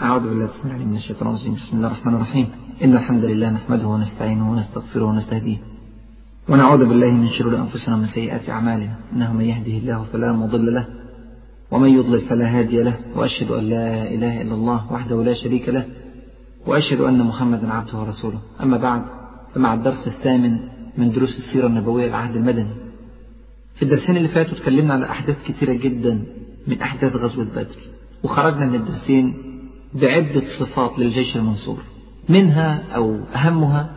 [0.00, 1.54] أعوذ بالله السميع العليم من الشيطان الرجيم.
[1.54, 2.48] بسم الله الرحمن الرحيم.
[2.84, 5.56] إن الحمد لله نحمده ونستعينه ونستغفره ونستهديه.
[6.48, 8.94] ونعوذ بالله من شرور أنفسنا ومن سيئات أعمالنا.
[9.12, 10.86] إنه من يهده الله فلا مضل له
[11.70, 15.86] ومن يضلل فلا هادي له وأشهد أن لا إله إلا الله وحده لا شريك له
[16.66, 18.40] وأشهد أن محمدا عبده ورسوله.
[18.62, 19.02] أما بعد
[19.54, 20.58] فمع الدرس الثامن
[20.98, 22.74] من دروس السيرة النبوية العهد المدني.
[23.74, 26.24] في الدرسين اللي فاتوا اتكلمنا على أحداث كثيرة جدا
[26.66, 27.76] من أحداث غزوة بدر
[28.24, 29.51] وخرجنا من الدرسين
[29.94, 31.78] بعدة صفات للجيش المنصور.
[32.28, 33.90] منها أو أهمها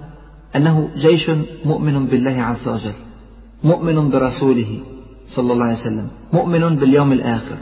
[0.55, 1.31] أنه جيش
[1.66, 2.94] مؤمن بالله عز وجل
[3.63, 4.80] مؤمن برسوله
[5.26, 7.58] صلى الله عليه وسلم مؤمن باليوم الآخر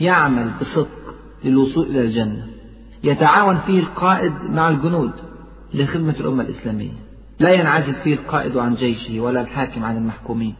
[0.00, 2.46] يعمل بصدق للوصول إلى الجنة
[3.04, 5.12] يتعاون فيه القائد مع الجنود
[5.74, 6.90] لخدمة الأمة الإسلامية.
[7.40, 10.54] لا ينعزل فيه القائد عن جيشه ولا الحاكم عن المحكومين.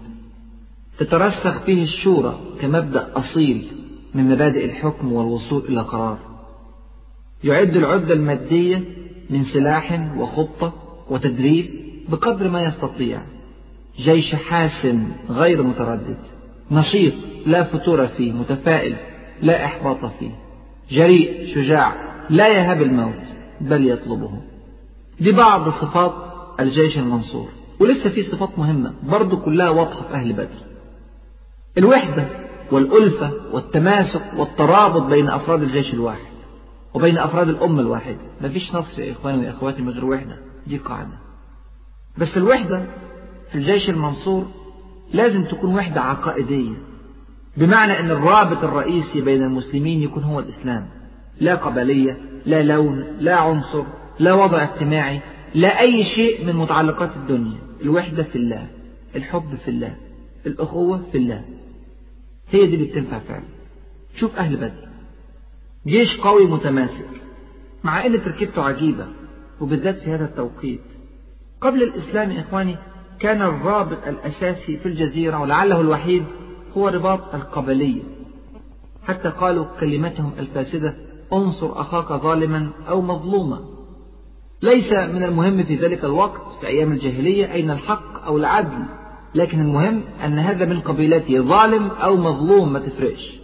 [0.98, 3.66] تترسخ فيه الشورى كمبدأ أصيل
[4.14, 6.18] من مبادئ الحكم والوصول إلى قرار.
[7.44, 8.84] يعد العدة المادية
[9.30, 10.72] من سلاح وخطة
[11.10, 11.70] وتدريب
[12.08, 13.22] بقدر ما يستطيع.
[13.98, 16.16] جيش حاسم غير متردد.
[16.70, 17.14] نشيط
[17.46, 18.96] لا فتور فيه متفائل
[19.42, 20.30] لا إحباط فيه.
[20.90, 21.94] جريء شجاع
[22.30, 23.22] لا يهاب الموت
[23.60, 24.30] بل يطلبه.
[25.20, 26.14] دي بعض صفات
[26.60, 27.48] الجيش المنصور.
[27.80, 30.48] ولسه في صفات مهمة برضو كلها واضحة في أهل بدر.
[31.78, 32.24] الوحدة
[32.72, 36.29] والألفة والتماسك والترابط بين أفراد الجيش الواحد.
[36.94, 38.18] وبين أفراد الأمة الواحدة.
[38.40, 40.36] مفيش نصر يا إخواني وأخواتي من غير وحدة.
[40.66, 41.18] دي قاعدة.
[42.18, 42.84] بس الوحدة
[43.50, 44.46] في الجيش المنصور
[45.12, 46.74] لازم تكون وحدة عقائدية.
[47.56, 50.88] بمعنى أن الرابط الرئيسي بين المسلمين يكون هو الإسلام.
[51.40, 53.84] لا قبلية لا لون لا عنصر
[54.18, 55.20] لا وضع اجتماعي
[55.54, 57.58] لا أي شيء من متعلقات الدنيا.
[57.82, 58.66] الوحدة في الله
[59.16, 59.96] الحب في الله
[60.46, 61.44] الأخوة في الله.
[62.50, 63.44] هي دي اللي بتنفع فعلا.
[64.14, 64.89] شوف أهل بدر.
[65.86, 67.22] جيش قوي متماسك
[67.84, 69.06] مع أن تركيبته عجيبة
[69.60, 70.80] وبالذات في هذا التوقيت.
[71.60, 72.76] قبل الإسلام يا إخواني
[73.18, 76.24] كان الرابط الأساسي في الجزيرة ولعله الوحيد
[76.76, 78.02] هو رباط القبلية.
[79.02, 80.94] حتى قالوا كلمتهم الفاسدة
[81.32, 83.60] انصر أخاك ظالما أو مظلوما.
[84.62, 88.84] ليس من المهم في ذلك الوقت في أيام الجاهلية أين الحق أو العدل
[89.34, 93.39] لكن المهم أن هذا من قبيلته ظالم أو مظلوم ما تفرقش.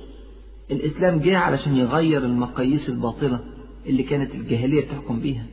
[0.71, 3.41] الإسلام جه علشان يغير المقاييس الباطلة
[3.87, 5.47] اللي كانت الجاهلية بتحكم بيها.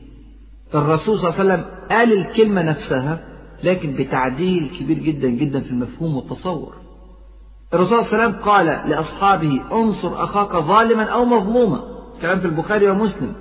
[0.70, 3.24] فالرسول صلى الله عليه وسلم قال الكلمة نفسها
[3.64, 6.74] لكن بتعديل كبير جدا جدا في المفهوم والتصور.
[7.74, 11.80] الرسول صلى الله عليه وسلم قال لأصحابه انصر أخاك ظالما أو مظلوما.
[12.22, 13.32] كلام في البخاري ومسلم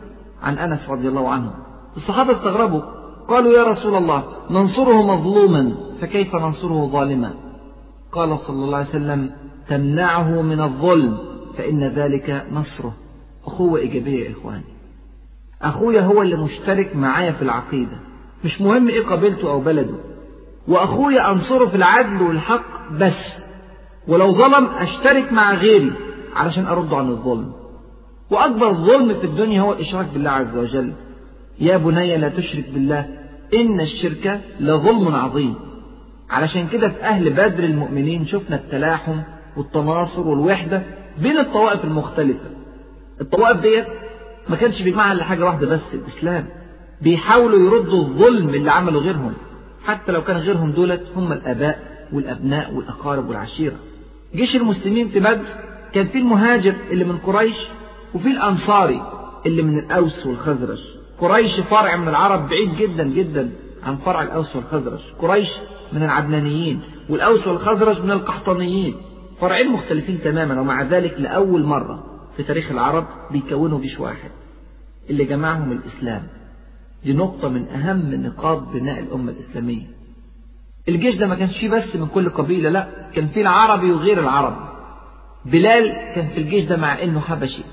[0.41, 1.53] عن أنس رضي الله عنه.
[1.95, 2.81] الصحابة استغربوا
[3.27, 7.33] قالوا يا رسول الله ننصره مظلوما فكيف ننصره ظالما؟
[8.11, 9.31] قال صلى الله عليه وسلم
[9.67, 11.32] تمنعه من الظلم.
[11.57, 12.93] فإن ذلك نصره.
[13.45, 14.63] أخوة إيجابية يا إخواني.
[15.61, 17.97] أخويا هو اللي مشترك معايا في العقيدة.
[18.43, 19.97] مش مهم إيه قبيلته أو بلده.
[20.67, 23.43] وأخويا أنصره في العدل والحق بس.
[24.07, 25.91] ولو ظلم أشترك مع غيري
[26.35, 27.53] علشان أرد عن الظلم.
[28.29, 30.93] وأكبر ظلم في الدنيا هو الإشراك بالله عز وجل.
[31.59, 33.07] يا بني لا تشرك بالله.
[33.53, 35.55] إن الشرك لظلم عظيم.
[36.29, 39.19] علشان كده في أهل بدر المؤمنين شفنا التلاحم
[39.57, 40.83] والتناصر والوحدة
[41.17, 42.49] بين الطوائف المختلفة.
[43.21, 43.87] الطوائف ديت
[44.49, 46.47] ما كانش بيجمعها إلا حاجة واحدة بس الإسلام.
[47.01, 49.33] بيحاولوا يردوا الظلم اللي عمله غيرهم.
[49.83, 53.75] حتى لو كان غيرهم دولت هم الآباء والأبناء والأقارب والعشيرة.
[54.35, 55.45] جيش المسلمين في بدر
[55.93, 57.67] كان فيه المهاجر اللي من قريش
[58.13, 59.01] وفيه الأنصاري
[59.45, 60.79] اللي من الأوس والخزرج.
[61.19, 63.51] قريش فرع من العرب بعيد جدا جدا
[63.83, 64.99] عن فرع الأوس والخزرج.
[65.19, 65.51] قريش
[65.93, 66.79] من العدنانيين
[67.09, 68.95] والأوس والخزرج من القحطانيين.
[69.43, 72.03] فرعين مختلفين تماما ومع ذلك لأول مرة
[72.37, 74.31] في تاريخ العرب بيكونوا جيش واحد.
[75.09, 76.23] اللي جمعهم الإسلام.
[77.05, 79.85] دي نقطة من أهم نقاط بناء الأمة الإسلامية.
[80.89, 84.65] الجيش ده ما كانش فيه بس من كل قبيلة لا كان فيه العربي وغير العربي.
[85.45, 87.63] بلال كان في الجيش ده مع أنه حبشي.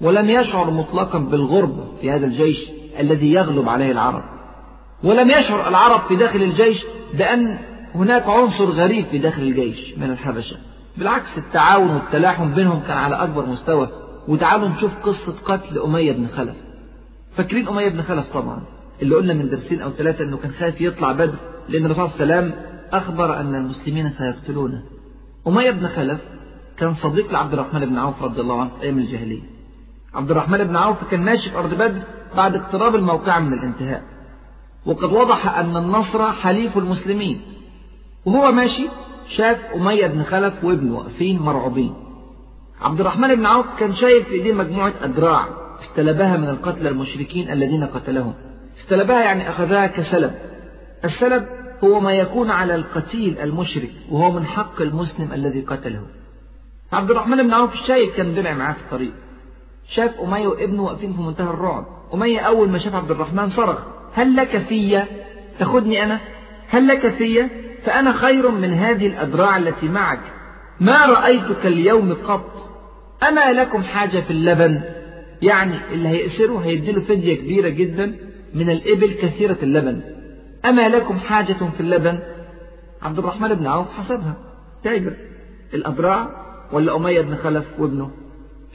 [0.00, 4.22] ولم يشعر مطلقا بالغربة في هذا الجيش الذي يغلب عليه العرب.
[5.04, 6.84] ولم يشعر العرب في داخل الجيش
[7.14, 7.58] بأن
[7.94, 10.56] هناك عنصر غريب في داخل الجيش من الحبشة.
[10.98, 13.88] بالعكس التعاون والتلاحم بينهم كان على أكبر مستوى.
[14.28, 16.56] وتعالوا نشوف قصة قتل أمية بن خلف.
[17.32, 18.62] فاكرين أمية بن خلف طبعا؟
[19.02, 21.38] اللي قلنا من درسين أو ثلاثة أنه كان خايف يطلع بدر
[21.68, 22.62] لأن الرسول صلى الله عليه وسلم
[22.92, 24.82] أخبر أن المسلمين سيقتلونه.
[25.46, 26.20] أمية بن خلف
[26.76, 29.42] كان صديق لعبد الرحمن بن عوف رضي الله عنه في أيام الجاهلية.
[30.14, 32.02] عبد الرحمن بن عوف كان ماشي في أرض بدر
[32.36, 34.02] بعد اقتراب الموقع من الانتهاء.
[34.86, 37.40] وقد وضح أن النصر حليف المسلمين.
[38.24, 38.88] وهو ماشي
[39.28, 41.94] شاف أمية بن خلف وابنه واقفين مرعوبين.
[42.80, 45.48] عبد الرحمن بن عوف كان شايل في إيديه مجموعة أدراع
[45.80, 48.34] استلبها من القتلى المشركين الذين قتلهم.
[48.76, 50.34] استلبها يعني أخذها كسلب.
[51.04, 51.46] السلب
[51.84, 56.02] هو ما يكون على القتيل المشرك وهو من حق المسلم الذي قتله.
[56.92, 59.12] عبد الرحمن بن عوف الشايب كان درع معاه في الطريق.
[59.86, 61.86] شاف أمية وابنه واقفين في منتهى الرعب.
[62.14, 63.78] أمية أول ما شاف عبد الرحمن صرخ
[64.12, 65.02] هل لك في
[65.58, 66.20] تاخدني أنا؟
[66.68, 67.48] هل لك في
[67.86, 70.32] فأنا خير من هذه الأدراع التي معك.
[70.80, 72.70] ما رأيتك اليوم قط؟
[73.28, 74.80] أما لكم حاجة في اللبن؟
[75.42, 78.16] يعني اللي هيأسره هيديله فدية كبيرة جدا
[78.54, 80.00] من الإبل كثيرة اللبن.
[80.64, 82.18] أما لكم حاجة في اللبن؟
[83.02, 84.34] عبد الرحمن بن عوف حسبها.
[84.84, 85.12] تاجر.
[85.74, 86.28] الأدراع
[86.72, 88.10] ولا أمية بن خلف وابنه؟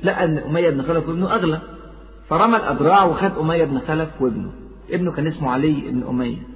[0.04, 1.62] لقى أن أمية بن خلف وابنه أغلى.
[2.30, 4.52] فرمى الأدراع وخد أمية بن خلف وابنه.
[4.92, 6.51] ابنه كان اسمه علي بن أمية.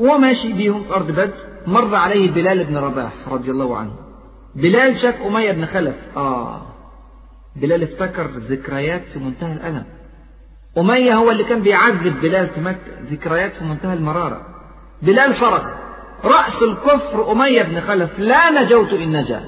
[0.00, 1.30] وهو ماشي بيهم في أرض بدر.
[1.66, 3.92] مر عليه بلال بن رباح رضي الله عنه.
[4.54, 5.96] بلال شاف أمية بن خلف.
[6.16, 6.62] آه.
[7.56, 9.84] بلال افتكر ذكريات في منتهى الألم.
[10.78, 14.46] أمية هو اللي كان بيعذب بلال في مكة ذكريات في منتهى المرارة.
[15.02, 15.74] بلال صرخ
[16.24, 18.18] رأس الكفر أمية بن خلف.
[18.18, 19.44] لا نجوت إن نجا.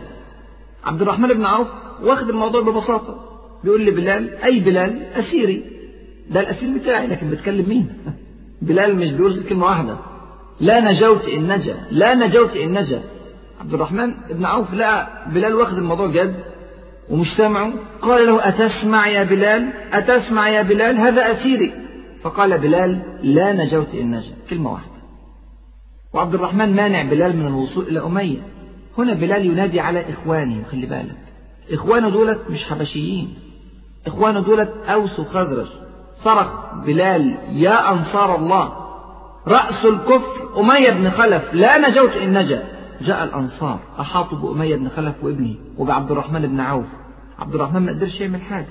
[0.85, 1.69] عبد الرحمن بن عوف
[2.03, 3.25] واخد الموضوع ببساطة.
[3.65, 5.65] بيقول لي بلال أي بلال؟ أسيري.
[6.31, 7.89] ده الأسير بتاعي لكن بتكلم مين؟
[8.63, 10.12] بلال مش بيقول كلمة واحدة.
[10.61, 13.03] لا نجوت إن نجا لا نجوت إن نجا.
[13.61, 16.45] عبد الرحمن بن عوف لقى بلال واخد الموضوع جد
[17.11, 17.73] ومش سامعه.
[18.03, 21.73] قال له أتسمع يا بلال؟ أتسمع يا بلال؟ هذا أسيري.
[22.23, 24.33] فقال بلال لا نجوت إن نجا.
[24.51, 24.93] كلمة واحدة.
[26.13, 28.39] وعبد الرحمن مانع بلال من الوصول إلى أمية.
[28.99, 31.19] هنا بلال ينادي على إخواني وخلي بالك.
[31.73, 33.35] إخوانه دولت مش حبشيين.
[34.07, 35.69] إخوانه دولت أوس وخزرج.
[36.17, 38.82] صرخ بلال يا أنصار الله.
[39.49, 42.63] رأس الكفر أمية بن خلف لا نجوت إن نجا.
[43.01, 46.87] جاء الأنصار أحاطوا بأمية بن خلف وابنه وبعبد الرحمن بن عوف.
[47.39, 48.69] عبد الرحمن ما قدرش يعمل حاجة.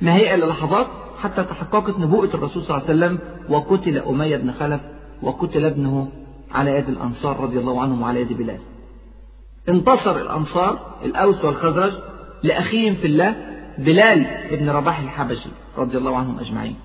[0.00, 0.86] ما هي إلا لحظات
[1.18, 4.80] حتى تحققت نبوءة الرسول صلى الله عليه وسلم وقتل أمية بن خلف
[5.22, 6.08] وقتل ابنه
[6.52, 8.58] على يد الأنصار رضي الله عنهم وعلى يد بلال.
[9.68, 11.92] انتصر الأنصار الأوس والخزرج
[12.42, 13.36] لأخيهم في الله
[13.78, 15.48] بلال بن رباح الحبشي
[15.78, 16.76] رضي الله عنهم أجمعين.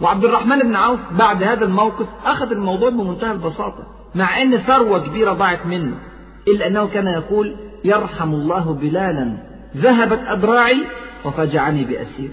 [0.00, 3.84] وعبد الرحمن بن عوف بعد هذا الموقف أخذ الموضوع بمنتهى البساطة
[4.14, 5.94] مع أن ثروة كبيرة ضاعت منه
[6.48, 9.32] إلا أنه كان يقول يرحم الله بلالا
[9.76, 10.84] ذهبت أدراعي
[11.24, 12.30] وفجعني بأسير.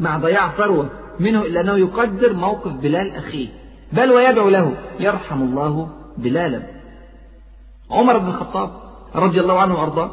[0.00, 0.90] مع ضياع ثروة
[1.20, 3.48] منه إلا أنه يقدر موقف بلال أخيه
[3.92, 6.62] بل ويدعو له يرحم الله بلالا.
[7.90, 8.70] عمر بن الخطاب
[9.14, 10.10] رضي الله عنه وأرضاه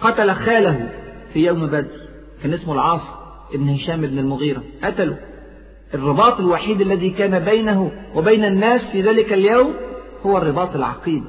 [0.00, 0.88] قتل خاله
[1.32, 2.00] في يوم بدر
[2.42, 3.02] كان اسمه العاص
[3.54, 5.16] ابن هشام بن المغيرة قتله.
[5.94, 9.74] الرباط الوحيد الذي كان بينه وبين الناس في ذلك اليوم
[10.26, 11.24] هو الرباط العقيد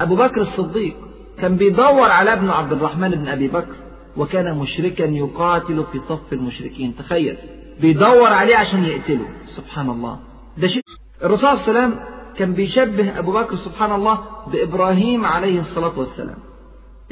[0.00, 0.96] أبو بكر الصديق
[1.38, 3.74] كان بيدور على ابن عبد الرحمن بن أبي بكر
[4.16, 6.96] وكان مشركا يقاتل في صف المشركين.
[6.96, 7.36] تخيل
[7.80, 9.28] بيدور عليه عشان يقتله.
[9.48, 10.20] سبحان الله.
[10.58, 10.82] ده شيء.
[11.24, 11.94] الرسول صلى الله عليه
[12.36, 16.38] كان بيشبه أبو بكر سبحان الله بإبراهيم عليه الصلاة والسلام.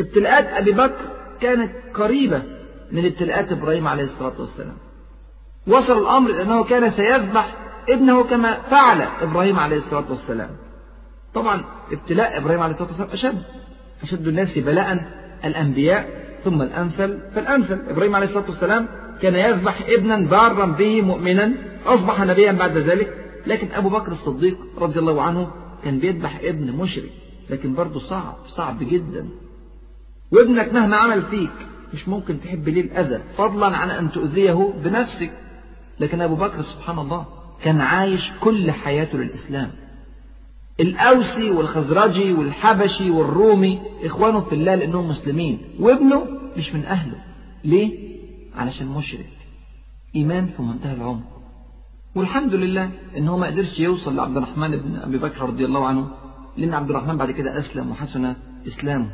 [0.00, 1.10] ابتلاءات أبي بكر
[1.40, 2.42] كانت قريبة
[2.92, 4.76] من ابتلاءات إبراهيم عليه الصلاة والسلام.
[5.66, 7.56] وصل الأمر أنه كان سيذبح
[7.90, 10.50] ابنه كما فعل إبراهيم عليه الصلاة والسلام.
[11.34, 13.42] طبعا ابتلاء إبراهيم عليه الصلاة والسلام أشد
[14.02, 15.04] أشد الناس بلاء
[15.44, 18.88] الأنبياء ثم الأمثل فالأمثل إبراهيم عليه الصلاة والسلام
[19.22, 21.52] كان يذبح ابنا بارا به مؤمنا
[21.86, 23.14] أصبح نبيا بعد ذلك
[23.46, 25.50] لكن أبو بكر الصديق رضي الله عنه
[25.84, 27.10] كان بيذبح ابن مشرك
[27.50, 29.28] لكن برضه صعب صعب جدا.
[30.32, 31.52] وابنك مهما عمل فيك
[31.94, 35.30] مش ممكن تحب ليه الأذى فضلا عن أن تؤذيه بنفسك.
[36.00, 37.26] لكن أبو بكر سبحان الله
[37.62, 39.70] كان عايش كل حياته للإسلام.
[40.80, 46.26] الأوسي والخزرجي والحبشي والرومي إخوانه في الله لأنهم مسلمين وابنه
[46.56, 47.18] مش من أهله.
[47.64, 48.16] ليه؟
[48.56, 49.30] علشان مشرك.
[50.16, 51.42] إيمان في منتهى العمق.
[52.14, 56.10] والحمد لله إن هو ما قدرش يوصل لعبد الرحمن بن أبي بكر رضي الله عنه
[56.56, 58.34] لأن عبد الرحمن بعد كده أسلم وحسن
[58.66, 59.08] إسلامه.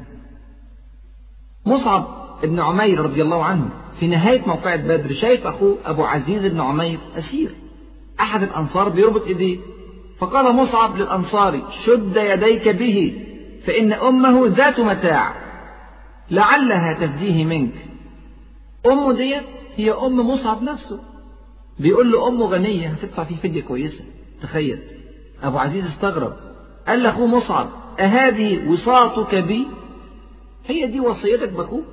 [1.67, 2.07] مصعب
[2.43, 3.69] بن عمير رضي الله عنه
[4.02, 7.54] في نهاية موقعة بدر شايف أخوه أبو عزيز بن عمير أسير.
[8.21, 9.59] أحد الأنصار بيربط إيديه.
[10.18, 13.25] فقال مصعب للأنصاري شد يديك به
[13.64, 15.35] فإن أمه ذات متاع
[16.30, 17.75] لعلها تفديه منك.
[18.87, 19.44] أمه ديت
[19.76, 21.00] هي أم مصعب نفسه.
[21.78, 24.04] بيقول له أمه غنية هتدفع فيه فدية كويسة.
[24.42, 24.78] تخيل.
[25.42, 26.32] أبو عزيز استغرب.
[26.88, 27.68] قال لأخوه مصعب
[28.00, 29.66] أهذه وصاتك بي؟
[30.66, 31.87] هي دي وصيتك بأخوك؟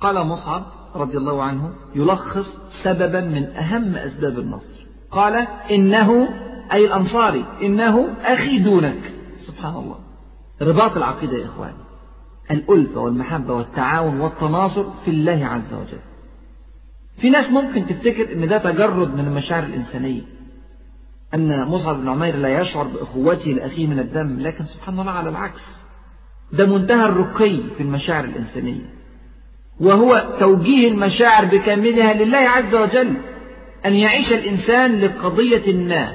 [0.00, 4.86] قال مصعب رضي الله عنه يلخص سببا من أهم أسباب النصر.
[5.10, 6.28] قال إنه
[6.72, 9.12] أي الأنصاري إنه أخي دونك.
[9.36, 9.98] سبحان الله.
[10.62, 11.76] رباط العقيدة يا إخواني.
[12.50, 16.00] الألفة والمحبة والتعاون والتناصر في الله عز وجل.
[17.16, 20.22] في ناس ممكن تفتكر إن ده تجرد من المشاعر الإنسانية.
[21.34, 25.86] أن مصعب بن عمير لا يشعر بأخوته لأخيه من الدم لكن سبحان الله على العكس.
[26.52, 29.01] ده منتهى الرقي في المشاعر الإنسانية.
[29.82, 33.14] وهو توجيه المشاعر بكاملها لله عز وجل
[33.86, 36.12] أن يعيش الإنسان لقضية ما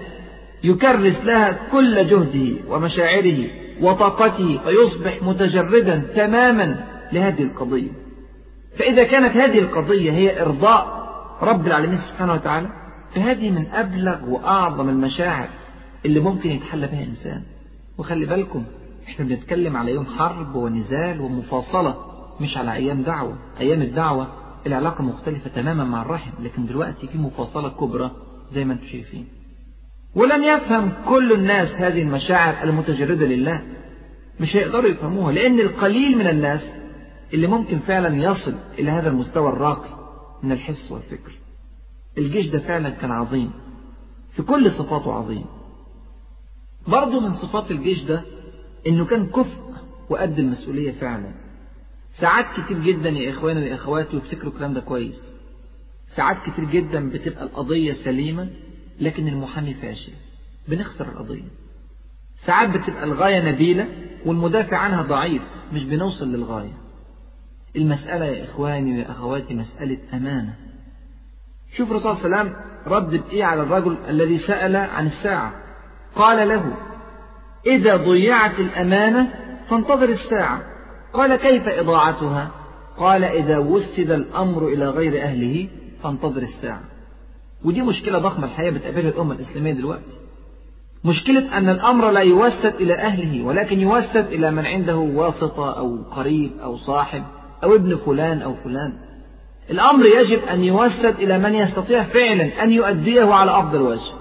[0.63, 3.37] يكرس لها كل جهده ومشاعره
[3.81, 7.91] وطاقته فيصبح متجردا تماما لهذه القضية.
[8.77, 11.07] فإذا كانت هذه القضية هي إرضاء
[11.41, 12.67] رب العالمين سبحانه وتعالى
[13.15, 15.47] فهذه من أبلغ وأعظم المشاعر
[16.05, 17.41] اللي ممكن يتحلى بها إنسان
[17.97, 18.63] وخلي بالكم
[19.07, 22.06] إحنا بنتكلم على يوم حرب ونزال ومفاصلة.
[22.41, 23.37] مش على أيام دعوة.
[23.59, 24.27] أيام الدعوة
[24.67, 28.11] العلاقة مختلفة تماما مع الرحم لكن دلوقتي في مفاصلة كبرى
[28.49, 29.27] زي ما أنتم شايفين.
[30.15, 33.61] ولن يفهم كل الناس هذه المشاعر المتجردة لله.
[34.39, 36.77] مش هيقدروا يفهموها لأن القليل من الناس
[37.33, 39.89] اللي ممكن فعلا يصل إلى هذا المستوى الراقي
[40.43, 41.31] من الحس والفكر.
[42.17, 43.51] الجيش ده فعلا كان عظيم
[44.31, 45.45] في كل صفاته عظيم.
[46.87, 48.21] برضه من صفات الجيش ده
[48.87, 49.61] إنه كان كفء
[50.09, 51.31] وقد المسؤولية فعلا.
[52.19, 55.35] ساعات كتير جدا يا إخواني ويا اخواتي وافتكروا الكلام ده كويس.
[56.07, 58.49] ساعات كتير جدا بتبقى القضية سليمة
[59.01, 60.11] لكن المحامي فاشل.
[60.67, 61.47] بنخسر القضية.
[62.37, 63.87] ساعات بتبقى الغاية نبيلة
[64.25, 65.41] والمدافع عنها ضعيف
[65.73, 66.77] مش بنوصل للغاية.
[67.75, 70.55] المسألة يا إخواني ويا أخواتي مسألة أمانة.
[71.71, 75.53] شوف الرسول صلى الله عليه وسلم رد بإيه على الرجل الذي سأل عن الساعة؟
[76.15, 76.77] قال له
[77.67, 79.33] إذا ضيعت الأمانة
[79.69, 80.76] فانتظر الساعة.
[81.13, 82.51] قال كيف إضاعتها؟
[82.97, 85.67] قال إذا وسد الأمر إلى غير أهله
[86.03, 86.81] فانتظر الساعة.
[87.65, 90.17] ودي مشكلة ضخمة الحقيقة بتقابلها الأمة الإسلامية دلوقتي.
[91.03, 96.51] مشكلة أن الأمر لا يوسد إلى أهله ولكن يوسد إلى من عنده واسطة أو قريب
[96.63, 97.23] أو صاحب
[97.63, 98.93] أو ابن فلان أو فلان.
[99.71, 104.11] الأمر يجب أن يوسد إلى من يستطيع فعلا أن يؤديه على أفضل وجه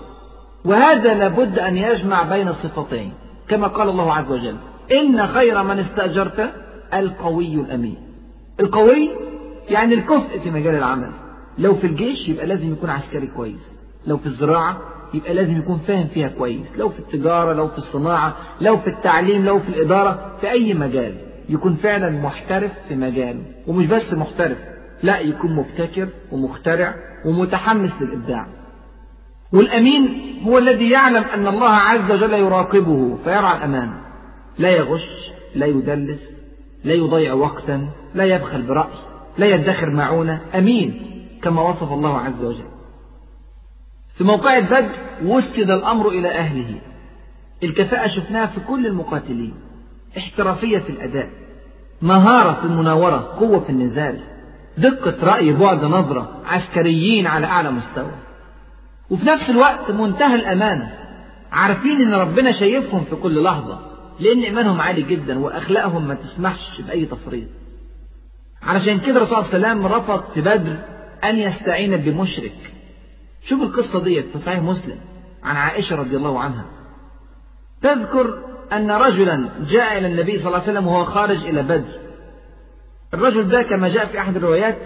[0.65, 3.13] وهذا لابد أن يجمع بين الصفتين
[3.49, 4.57] كما قال الله عز وجل
[4.93, 6.53] إن خير من استأجرت
[6.95, 7.97] القوي الأمين.
[8.61, 9.11] القوي
[9.69, 11.11] يعني الكفء في مجال العمل.
[11.59, 13.83] لو في الجيش يبقى لازم يكون عسكري كويس.
[14.07, 14.81] لو في الزراعة
[15.15, 16.79] يبقى لازم يكون فاهم فيها كويس.
[16.79, 21.15] لو في التجارة لو في الصناعة لو في التعليم لو في الإدارة في أي مجال
[21.49, 23.43] يكون فعلا محترف في مجاله.
[23.67, 24.59] ومش بس محترف
[25.03, 28.47] لا يكون مبتكر ومخترع ومتحمس للإبداع.
[29.53, 30.09] والأمين
[30.47, 34.01] هو الذي يعلم أن الله عز وجل يراقبه فيرعى الأمانة.
[34.59, 36.36] لا يغش لا يدلس
[36.85, 38.99] لا يضيع وقتا لا يبخل برأي
[39.39, 41.01] لا يدخر معونة أمين
[41.43, 42.65] كما وصف الله عز وجل.
[44.15, 44.89] في موقع بدر
[45.25, 46.75] وسد الأمر إلى أهله.
[47.63, 49.55] الكفاءة شفناها في كل المقاتلين.
[50.19, 51.29] احترافية في الأداء.
[52.03, 54.21] مهارة في المناورة قوة في النزال.
[54.79, 56.43] دقة رأي بعد نظرة.
[56.45, 58.13] عسكريين على أعلى مستوى.
[59.11, 60.95] وفي نفس الوقت منتهى الأمانة
[61.53, 63.86] عارفين إن ربنا شايفهم في كل لحظة.
[64.21, 67.49] لأن إيمانهم عالي جدا وأخلاقهم ما تسمحش بأي تفريط.
[68.63, 70.77] علشان كده الرسول صلى الله عليه وسلم رفض في بدر
[71.25, 72.73] أن يستعين بمشرك.
[73.45, 74.99] شوف القصة ديت في صحيح مسلم
[75.43, 76.65] عن عائشة رضي الله عنها.
[77.83, 82.01] تذكر أن رجلا جاء إلى النبي صلى الله عليه وسلم وهو خارج إلى بدر.
[83.15, 84.79] الرجل ده كما جاء في أحد الروايات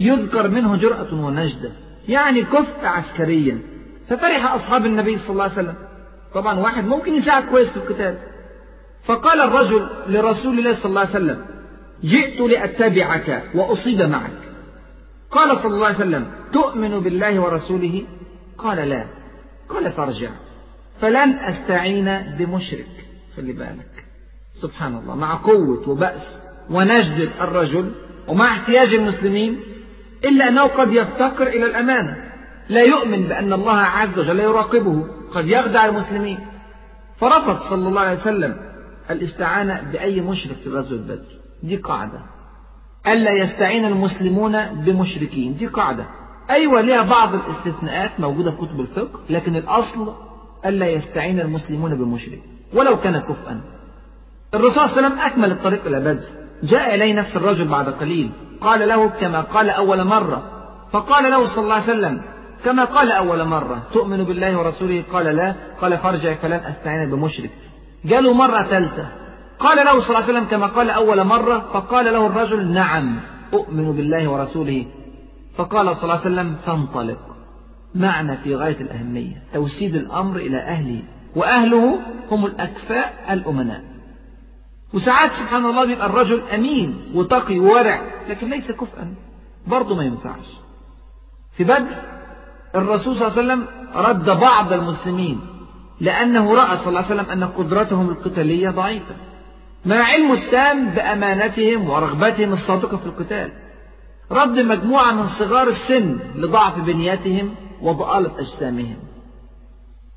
[0.00, 1.72] يذكر منه جرأة ونجدة
[2.08, 3.58] يعني كفء عسكريا.
[4.08, 5.74] ففرح أصحاب النبي صلى الله عليه وسلم.
[6.34, 8.18] طبعا واحد ممكن يساعد كويس في القتال.
[9.04, 11.44] فقال الرجل لرسول الله صلى الله عليه وسلم
[12.04, 14.38] جئت لأتبعك وأصيب معك.
[15.30, 18.06] قال صلى الله عليه وسلم تؤمن بالله ورسوله؟
[18.58, 19.06] قال لا.
[19.68, 20.30] قال فارجع.
[21.00, 23.06] فلن أستعين بمشرك.
[23.36, 24.06] خلي بالك.
[24.52, 26.40] سبحان الله مع قوة وبأس
[26.70, 27.92] ونجدة الرجل
[28.28, 29.60] ومع احتياج المسلمين
[30.24, 32.32] إلا أنه قد يفتقر إلى الأمانة.
[32.68, 36.38] لا يؤمن بأن الله عز وجل يراقبه قد يخدع المسلمين.
[37.20, 38.71] فرفض صلى الله عليه وسلم
[39.12, 41.38] الاستعانة بأي مشرك في غزوة بدر.
[41.62, 42.20] دي قاعدة.
[43.06, 45.54] ألا يستعين المسلمون بمشركين.
[45.54, 46.04] دي قاعدة.
[46.50, 50.14] أيوة لها بعض الاستثناءات موجودة في كتب الفقه لكن الأصل
[50.66, 52.42] ألا يستعين المسلمون بمشرك.
[52.74, 53.60] ولو كان كفءا.
[54.54, 56.28] الرسول صلى الله عليه وسلم أكمل الطريق إلى بدر.
[56.62, 58.30] جاء إليه نفس الرجل بعد قليل.
[58.60, 60.42] قال له كما قال أول مرة.
[60.92, 62.22] فقال له صلى الله عليه وسلم
[62.64, 63.82] كما قال أول مرة.
[63.92, 65.54] تؤمن بالله ورسوله؟ قال لا.
[65.80, 67.50] قال فارجع فلن أستعين بمشرك.
[68.04, 69.08] جاله مرة ثالثة.
[69.58, 73.20] قال له صلى الله عليه وسلم كما قال أول مرة فقال له الرجل نعم
[73.54, 74.86] أؤمن بالله ورسوله.
[75.54, 77.36] فقال صلى الله عليه وسلم فانطلق.
[77.94, 81.02] معنى في غاية الأهمية توسيد الأمر إلى أهله
[81.36, 81.98] وأهله
[82.30, 83.84] هم الأكفاء الأمناء.
[84.94, 89.14] وساعات سبحان الله بيبقى الرجل أمين وتقي وورع لكن ليس كفءا
[89.66, 90.46] برضه ما ينفعش.
[91.52, 92.02] في بدر
[92.74, 95.40] الرسول صلى الله عليه وسلم رد بعض المسلمين.
[96.00, 99.14] لأنه رأى صلى الله عليه وسلم أن قدرتهم القتالية ضعيفة.
[99.84, 103.52] مع علمه التام بأمانتهم ورغبتهم الصادقة في القتال.
[104.30, 108.96] رد مجموعة من صغار السن لضعف بنيتهم وضآلة أجسامهم.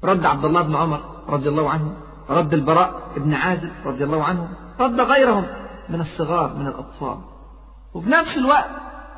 [0.04, 1.94] رد عبد الله بن عمر رضي الله عنه
[2.30, 5.46] رد البراء بن عازب رضي الله عنه رد غيرهم
[5.90, 7.18] من الصغار من الأطفال.
[7.94, 8.70] وفي نفس الوقت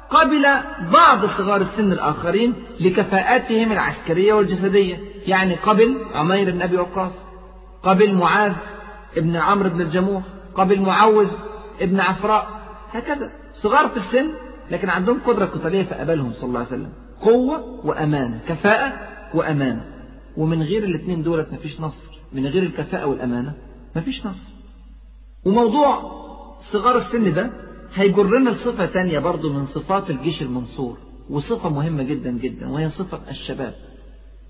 [0.09, 0.45] قبل
[0.91, 4.99] بعض صغار السن الآخرين لكفاءاتهم العسكرية والجسدية.
[5.27, 7.27] يعني قبل عمير بن أبي وقاص
[7.83, 8.53] قبل معاذ
[9.17, 10.23] ابن عمرو بن الجموح
[10.55, 11.27] قبل معوذ
[11.81, 12.47] ابن عفراء
[12.91, 13.31] هكذا.
[13.53, 14.29] صغار في السن
[14.71, 16.89] لكن عندهم قدرة قتالية فقبلهم صلى الله عليه وسلم.
[17.21, 18.93] قوة وأمانة كفاءة
[19.33, 19.85] وأمانة
[20.37, 22.19] ومن غير الاثنين دولت مفيش نصر.
[22.33, 23.53] من غير الكفاءة والأمانة
[23.95, 24.51] مفيش نصر.
[25.45, 26.17] وموضوع
[26.59, 30.97] صغار السن ده هيجرنا لصفة تانية برضو من صفات الجيش المنصور
[31.29, 33.75] وصفة مهمة جدا جدا وهي صفة الشباب.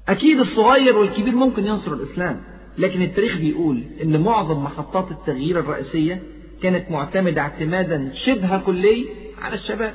[0.10, 2.42] أكيد الصغير والكبير ممكن ينصر الإسلام
[2.78, 6.24] لكن التاريخ بيقول إن معظم محطات التغيير الرئيسية
[6.62, 9.08] كانت معتمدة اعتمادا شبه كلي
[9.42, 9.94] على الشباب.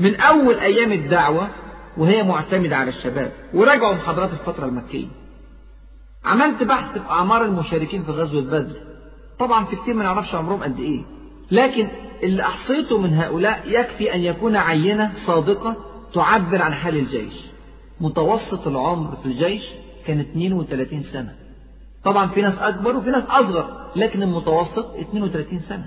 [0.00, 1.48] من أول أيام الدعوة
[1.96, 5.06] وهي معتمدة على الشباب وراجعوا محاضرات الفترة المكية.
[6.24, 8.76] عملت بحث في أعمار المشاركين في غزوة بدر.
[9.38, 11.04] طبعا في كتير ما نعرفش عمرهم قد إيه.
[11.50, 11.88] لكن
[12.22, 15.76] اللي أحصيته من هؤلاء يكفي أن يكون عينة صادقة
[16.14, 17.34] تعبر عن حال الجيش.
[18.00, 19.64] متوسط العمر في الجيش
[20.06, 21.34] كان 32 سنة.
[22.04, 25.86] طبعا في ناس أكبر وفي ناس أصغر لكن المتوسط 32 سنة.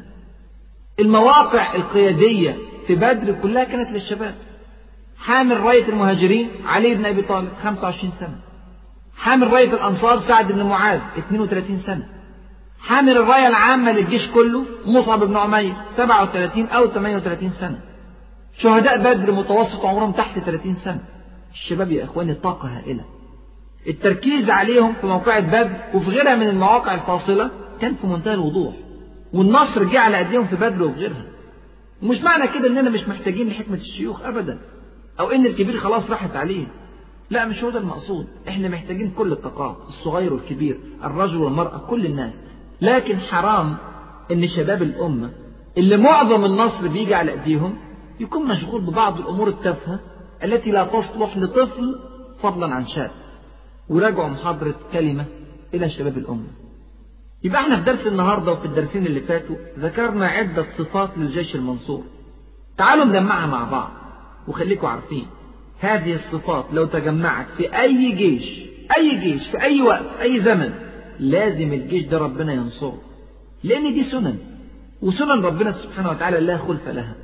[0.99, 4.35] المواقع القيادية في بدر كلها كانت للشباب.
[5.17, 8.39] حامل راية المهاجرين علي بن أبي طالب 25 سنة.
[9.15, 12.07] حامل راية الأنصار سعد بن معاذ 32 سنة.
[12.81, 17.79] حامل الراية العامة للجيش كله مصعب بن عمير 37 أو 38 سنة.
[18.57, 20.99] شهداء بدر متوسط عمرهم تحت 30 سنة.
[21.53, 23.05] الشباب يا إخواني طاقة هائلة.
[23.87, 28.73] التركيز عليهم في موقعة بدر وفي غيرها من المواقع الفاصلة كان في منتهى الوضوح.
[29.33, 31.25] والنصر جه على أيديهم في بدر وفي غيرها.
[32.03, 34.59] ومش معنى كده إننا مش محتاجين لحكمة الشيوخ أبدا.
[35.19, 36.65] أو إن الكبير خلاص راحت عليه.
[37.29, 38.27] لا مش هو ده المقصود.
[38.47, 42.43] إحنا محتاجين كل الطاقات الصغير والكبير الرجل والمرأة كل الناس.
[42.81, 43.77] لكن حرام
[44.31, 45.31] إن شباب الأمة
[45.77, 47.77] اللي معظم النصر بيجي على أيديهم
[48.19, 49.99] يكون مشغول ببعض الأمور التافهة
[50.43, 51.99] التي لا تصلح لطفل
[52.41, 53.11] فضلا عن شاب.
[53.89, 55.25] وراجعوا محاضرة كلمة
[55.73, 56.47] إلى شباب الأمة.
[57.43, 62.03] يبقى إحنا في درس النهاردة وفي الدرسين اللي فاتوا ذكرنا عدة صفات للجيش المنصور.
[62.77, 63.91] تعالوا نجمعها مع بعض
[64.47, 65.25] وخليكم عارفين
[65.79, 68.59] هذه الصفات لو تجمعت في أي جيش
[68.97, 70.73] أي جيش في أي وقت أي زمن
[71.21, 73.01] لازم الجيش ده ربنا ينصره
[73.63, 74.37] لأن دي سنن
[75.01, 77.15] وسنن ربنا سبحانه وتعالى لا خلف لها.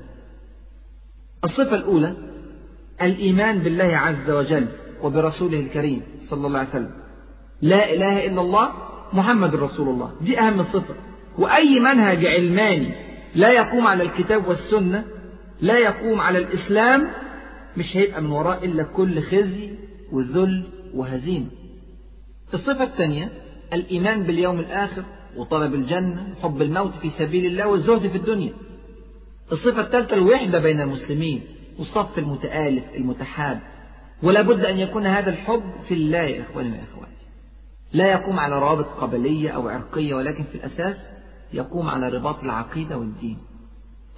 [1.43, 2.13] الصفة الأولى
[3.01, 4.67] الإيمان بالله عز وجل
[5.03, 6.91] وبرسوله الكريم صلى الله عليه وسلم.
[7.61, 8.71] لا إله إلا الله
[9.13, 10.11] محمد رسول الله.
[10.21, 10.95] دي أهم صفة.
[11.37, 12.91] وأي منهج علماني
[13.35, 15.03] لا يقوم على الكتاب والسنة
[15.61, 17.07] لا يقوم على الإسلام
[17.77, 19.71] مش هيبقى من وراه إلا كل خزي
[20.11, 21.47] وذل وهزيمة.
[22.53, 23.31] الصفة الثانية
[23.73, 25.03] الإيمان باليوم الآخر
[25.37, 28.53] وطلب الجنة وحب الموت في سبيل الله والزهد في الدنيا.
[29.51, 31.41] الصفة الثالثة الوحدة بين المسلمين
[31.79, 33.59] والصف المتآلف المتحاب
[34.23, 37.25] ولا بد أن يكون هذا الحب في الله يا إخواني وأخواتي
[37.93, 41.09] لا يقوم على روابط قبلية أو عرقية ولكن في الأساس
[41.53, 43.37] يقوم على رباط العقيدة والدين.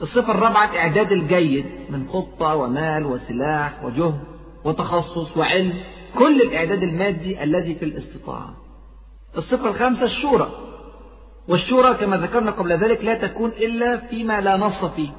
[0.02, 4.20] الصفة الرابعة إعداد الجيد من خطة ومال وسلاح وجهد
[4.64, 5.74] وتخصص وعلم.
[6.18, 8.58] كل الإعداد المادي الذي في الاستطاعة.
[9.38, 10.50] الصفة الخامسة الشورى.
[11.48, 15.10] والشورى كما ذكرنا قبل ذلك لا تكون إلا فيما لا نص فيه.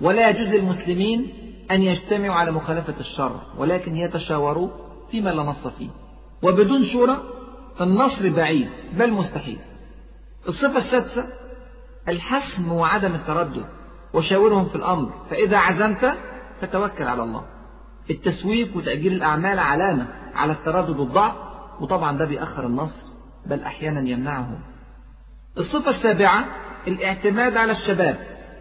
[0.00, 1.32] ولا يجوز للمسلمين
[1.70, 4.68] أن يجتمعوا على مخالفة الشر ولكن يتشاوروا
[5.10, 5.90] فيما لا نص فيه.
[6.42, 7.22] وبدون شورى
[7.78, 9.58] فالنصر بعيد بل مستحيل.
[10.48, 11.26] الصفة السادسة
[12.08, 13.66] الحسم وعدم التردد
[14.14, 15.12] وشاورهم في الأمر.
[15.30, 16.14] فإذا عزمت
[16.60, 17.44] فتوكل على الله.
[18.10, 21.34] التسويف وتأجيل الأعمال علامة على التردد والضعف
[21.80, 23.05] وطبعا ده بيأخر النصر.
[23.46, 24.58] بل أحيانا يمنعه.
[25.58, 26.44] الصفة السابعة
[26.88, 28.18] الاعتماد على الشباب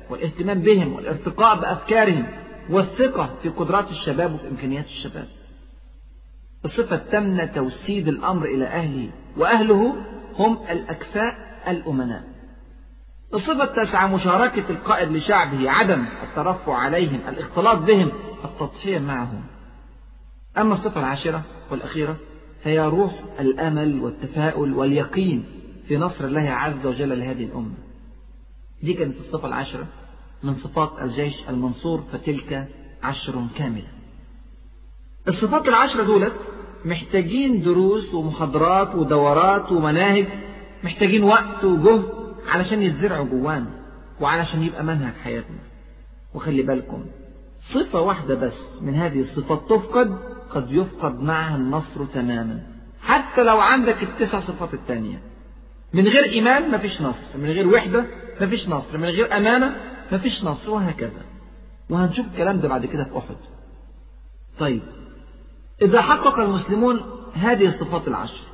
[0.09, 2.27] والاهتمام بهم والارتقاء بأفكارهم
[2.69, 5.27] والثقة في قدرات الشباب وفي إمكانيات الشباب.
[6.65, 9.95] الصفة الثامنة توسيد الأمر إلى أهله وأهله
[10.37, 11.35] هم الأكفاء
[11.67, 12.23] الأمناء.
[13.33, 18.11] الصفة التاسعة مشاركة القائد لشعبه عدم الترفع عليهم الاختلاط بهم
[18.45, 19.43] التضحية معهم.
[20.57, 22.17] أما الصفة العاشرة والأخيرة
[22.65, 25.43] فهي روح الأمل والتفاؤل واليقين
[25.87, 27.73] في نصر الله عز وجل لهذه الأمة.
[28.83, 29.87] دي كانت الصفة العاشرة
[30.43, 32.67] من صفات الجيش المنصور فتلك
[33.03, 33.87] عشر كاملة.
[35.27, 36.33] الصفات العشرة دولت
[36.85, 40.25] محتاجين دروس ومحاضرات ودورات ومناهج
[40.83, 42.05] محتاجين وقت وجهد
[42.47, 43.69] علشان يتزرعوا جوانا
[44.21, 45.59] وعلشان يبقى منهج حياتنا.
[46.33, 47.05] وخلي بالكم
[47.59, 52.59] صفة واحدة بس من هذه الصفات تفقد قد يفقد معها النصر تماما.
[53.01, 55.21] حتى لو عندك التسع صفات التانية.
[55.93, 57.37] من غير إيمان مفيش نصر.
[57.37, 58.05] من غير وحدة
[58.41, 58.97] مفيش نصر.
[58.97, 59.75] من غير أمانة
[60.11, 60.71] مفيش نصر.
[60.71, 61.25] وهكذا.
[61.89, 63.35] وهنشوف الكلام ده بعد كده في أحد.
[64.59, 64.81] طيب.
[65.81, 67.01] إذا حقق المسلمون
[67.33, 68.47] هذه الصفات العشر.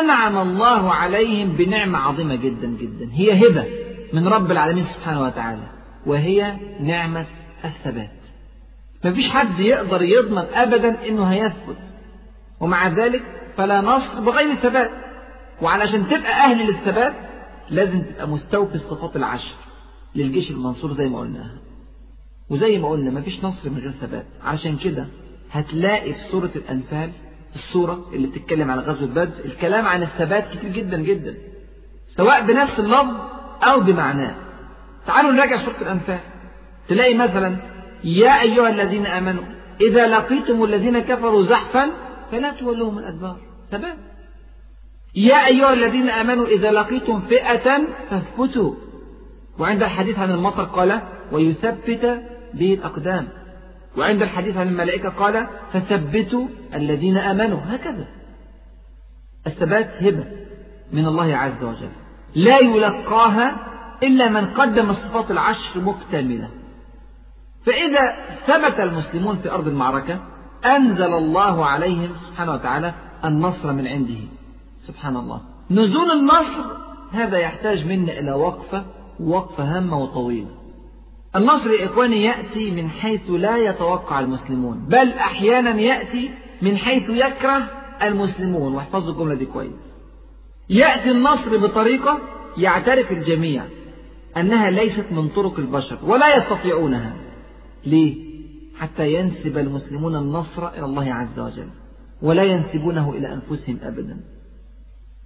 [0.00, 3.08] أنعم الله عليهم بنعمة عظيمة جدا جدا.
[3.12, 3.66] هي هبة
[4.12, 5.66] من رب العالمين سبحانه وتعالى.
[6.06, 7.26] وهي نعمة
[7.64, 8.21] الثبات.
[9.04, 11.76] مفيش حد يقدر يضمن أبدا إنه هيثبت.
[12.60, 13.22] ومع ذلك
[13.56, 14.90] فلا نصر بغير ثبات
[15.62, 17.14] وعلشان تبقى أهل للثبات
[17.70, 19.54] لازم تبقى مستوفي الصفات العشر
[20.14, 21.56] للجيش المنصور زي ما قلناها.
[22.50, 24.26] وزي ما قلنا مفيش نصر من غير ثبات.
[24.44, 25.06] علشان كده
[25.50, 27.12] هتلاقي في سورة الأنفال
[27.54, 31.34] السورة اللي بتتكلم على غزوة بدر الكلام عن الثبات كتير جدا جدا.
[32.06, 33.14] سواء بنفس اللفظ
[33.62, 34.34] أو بمعناه.
[35.06, 36.18] تعالوا نراجع سورة الأنفال.
[36.88, 37.56] تلاقي مثلا
[38.04, 39.42] يا أيها الذين آمنوا
[39.80, 41.90] إذا لقيتم الذين كفروا زحفا
[42.30, 43.36] فلا تولوهم الأدبار.
[43.70, 43.96] ثبات
[45.14, 47.78] يا أيها الذين آمنوا إذا لقيتم فئة
[48.10, 48.74] فاثبتوا.
[49.58, 52.22] وعند الحديث عن المطر قال ويثبت
[52.54, 53.28] به الأقدام
[53.98, 57.58] وعند الحديث عن الملائكة قال فثبتوا الذين آمنوا.
[57.68, 58.06] هكذا.
[59.46, 60.24] الثبات هبة
[60.92, 61.90] من الله عز وجل.
[62.34, 63.56] لا يلقاها
[64.02, 66.48] إلا من قدم الصفات العشر مكتملة.
[67.66, 70.20] فإذا ثبت المسلمون في أرض المعركة
[70.64, 72.94] أنزل الله عليهم سبحانه وتعالى
[73.24, 74.18] النصر من عنده.
[74.80, 75.40] سبحان الله.
[75.70, 76.62] نزول النصر
[77.12, 78.84] هذا يحتاج منا إلى وقفة
[79.20, 80.50] وقفة هامة وطويلة.
[81.36, 86.30] النصر يا إخواني يأتي من حيث لا يتوقع المسلمون بل أحيانا يأتي
[86.62, 87.68] من حيث يكره
[88.02, 88.74] المسلمون.
[88.74, 89.92] واحفظوا الجملة دي كويس.
[90.70, 92.18] يأتي النصر بطريقة
[92.56, 93.64] يعترف الجميع
[94.36, 97.21] أنها ليست من طرق البشر ولا يستطيعونها.
[97.86, 98.32] ليه؟
[98.76, 101.68] حتى ينسب المسلمون النصر إلى الله عز وجل
[102.22, 104.20] ولا ينسبونه إلى أنفسهم أبدا.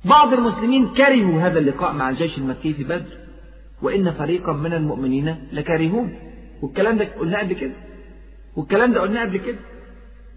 [0.04, 3.18] بعض المسلمين كرهوا هذا اللقاء مع الجيش المكي في بدر
[3.82, 6.14] وإن فريقا من المؤمنين لكارهون
[6.62, 7.74] والكلام ده قلناه قبل كده.
[8.56, 9.58] والكلام ده قلناه قبل كده.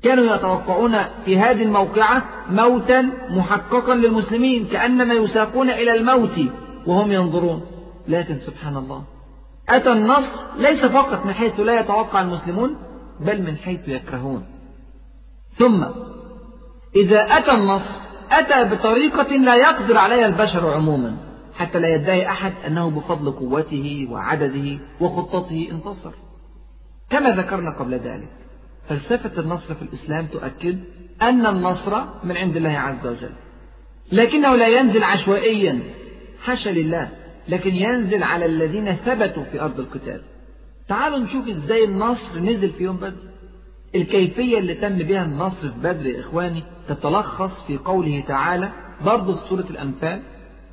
[0.02, 6.40] كانوا يتوقعون في هذه الموقعة موتا محققا للمسلمين كأنما يساقون إلى الموت
[6.88, 7.62] وهم ينظرون.
[8.08, 9.04] لكن سبحان الله
[9.70, 12.76] أتى النصر ليس فقط من حيث لا يتوقع المسلمون
[13.20, 14.46] بل من حيث يكرهون.
[15.54, 15.86] ثم
[16.96, 17.94] إذا أتى النصر
[18.32, 21.18] أتى بطريقة لا يقدر عليها البشر عموما
[21.56, 26.12] حتى لا يدعي أحد أنه بفضل قوته وعدده وخطته انتصر.
[27.10, 28.30] كما ذكرنا قبل ذلك
[28.90, 30.80] فلسفة النصر في الإسلام تؤكد
[31.22, 33.32] أن النصر من عند الله عز وجل
[34.12, 35.80] لكنه لا ينزل عشوائيا.
[36.42, 37.10] حاشا لله.
[37.50, 40.22] لكن ينزل على الذين ثبتوا في أرض القتال.
[40.88, 43.30] تعالوا نشوف إزاي النصر نزل في يوم بدر.
[43.96, 48.72] الكيفية اللي تم بها النصر في بدر يا إخواني تتلخص في قوله تعالى
[49.06, 50.22] برضه في سورة الأنفال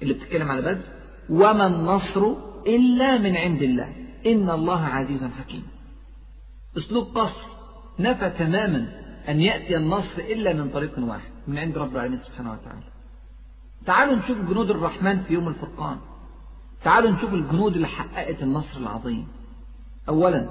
[0.03, 0.85] اللي بتتكلم على بدر
[1.31, 2.27] وما النصر
[2.67, 3.93] إلا من عند الله.
[4.27, 5.63] إن الله عزيز حكيم.
[6.79, 7.47] أسلوب قصر
[7.99, 8.87] نفى تماما
[9.29, 12.87] أن يأتي النصر إلا من طريق واحد من عند رب العالمين سبحانه وتعالى.
[13.87, 15.97] تعالوا نشوف جنود الرحمن في يوم الفرقان.
[16.87, 19.27] تعالوا نشوف الجنود اللي حققت النصر العظيم.
[20.09, 20.49] أولا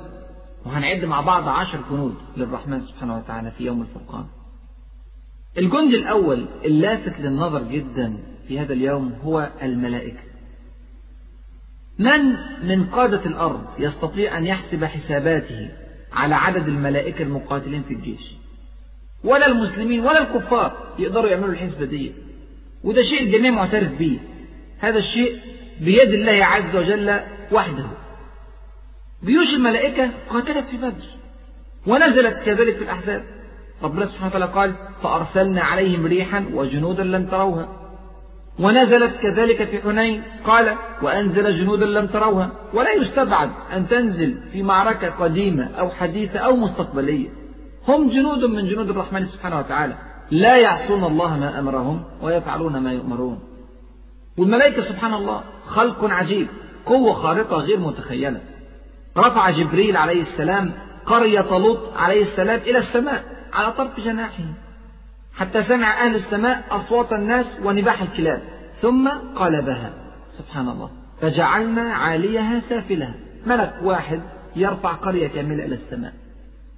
[0.66, 4.26] وهنعد مع بعض عشر جنود للرحمن سبحانه وتعالى في يوم الفرقان.
[5.58, 8.18] الجند الأول اللافت للنظر جدا
[8.48, 10.24] في هذا اليوم هو الملائكة.
[12.00, 15.72] من من قادة الأرض يستطيع أن يحسب حساباته
[16.14, 18.34] على عدد الملائكة المقاتلين في الجيش؟
[19.24, 22.12] ولا المسلمين ولا الكفار يقدروا يعملوا الحسبة دي.
[22.84, 24.20] وده شيء الجميع معترف به
[24.80, 27.20] هذا الشيء بيد الله عز وجل
[27.52, 27.86] وحده.
[29.26, 31.06] جيوش الملائكة قاتلت في بدر
[31.88, 33.24] ونزلت كذلك في الأحزاب.
[33.84, 37.68] ربنا سبحانه وتعالى قال فأرسلنا عليهم ريحا وجنودا لم تروها.
[38.60, 42.52] ونزلت كذلك في حنين قال وأنزل جنودا لم تروها.
[42.74, 47.30] ولا يستبعد أن تنزل في معركة قديمة أو حديثة أو مستقبلية.
[47.88, 49.98] هم جنود من جنود الرحمن سبحانه وتعالى.
[50.32, 53.40] لا يعصون الله ما أمرهم ويفعلون ما يؤمرون.
[54.38, 56.48] والملائكة سبحان الله خلق عجيب
[56.86, 58.42] قوة خارقة غير متخيلة.
[59.18, 60.74] رفع جبريل عليه السلام
[61.06, 64.44] قرية لوط عليه السلام إلى السماء على طرف جناحه.
[65.34, 68.42] حتى سمع أهل السماء أصوات الناس ونباح الكلاب.
[68.82, 69.94] ثم قلبها
[70.28, 73.16] سبحان الله فجعلنا عاليها سافلها.
[73.46, 74.22] ملك واحد
[74.56, 76.14] يرفع قرية كاملة إلى السماء.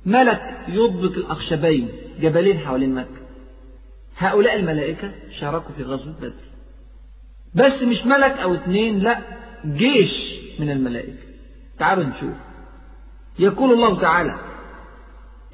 [0.06, 1.90] ملك يضبط الأخشبين
[2.20, 3.22] جبلين حوالين مكة.
[4.18, 6.47] هؤلاء الملائكة شاركوا في غزوة بدر.
[7.58, 9.18] بس مش ملك أو اتنين لا
[9.66, 11.28] جيش من الملائكة.
[11.80, 12.34] تعالوا نشوف.
[13.40, 14.36] يقول الله تعالى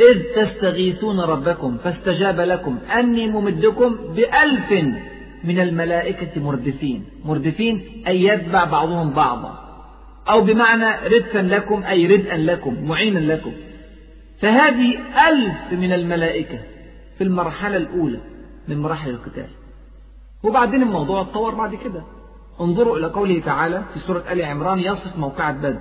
[0.02, 4.72] إذ تستغيثون ربكم فاستجاب لكم أني ممدكم بألف
[5.44, 7.06] من الملائكة مردفين.
[7.26, 9.60] مردفين أي يتبع بعضهم بعضا.
[10.30, 13.54] أو بمعنى ردفا لكم أي ردءا لكم معينا لكم.
[14.38, 14.98] فهذه
[15.30, 16.60] ألف من الملائكة
[17.18, 18.22] في المرحلة الأولى
[18.68, 19.48] من مراحل القتال.
[20.44, 22.04] وبعدين الموضوع اتطور بعد كده.
[22.62, 25.80] انظروا إلى قوله تعالى في سورة آل عمران يصف موقعة بدر.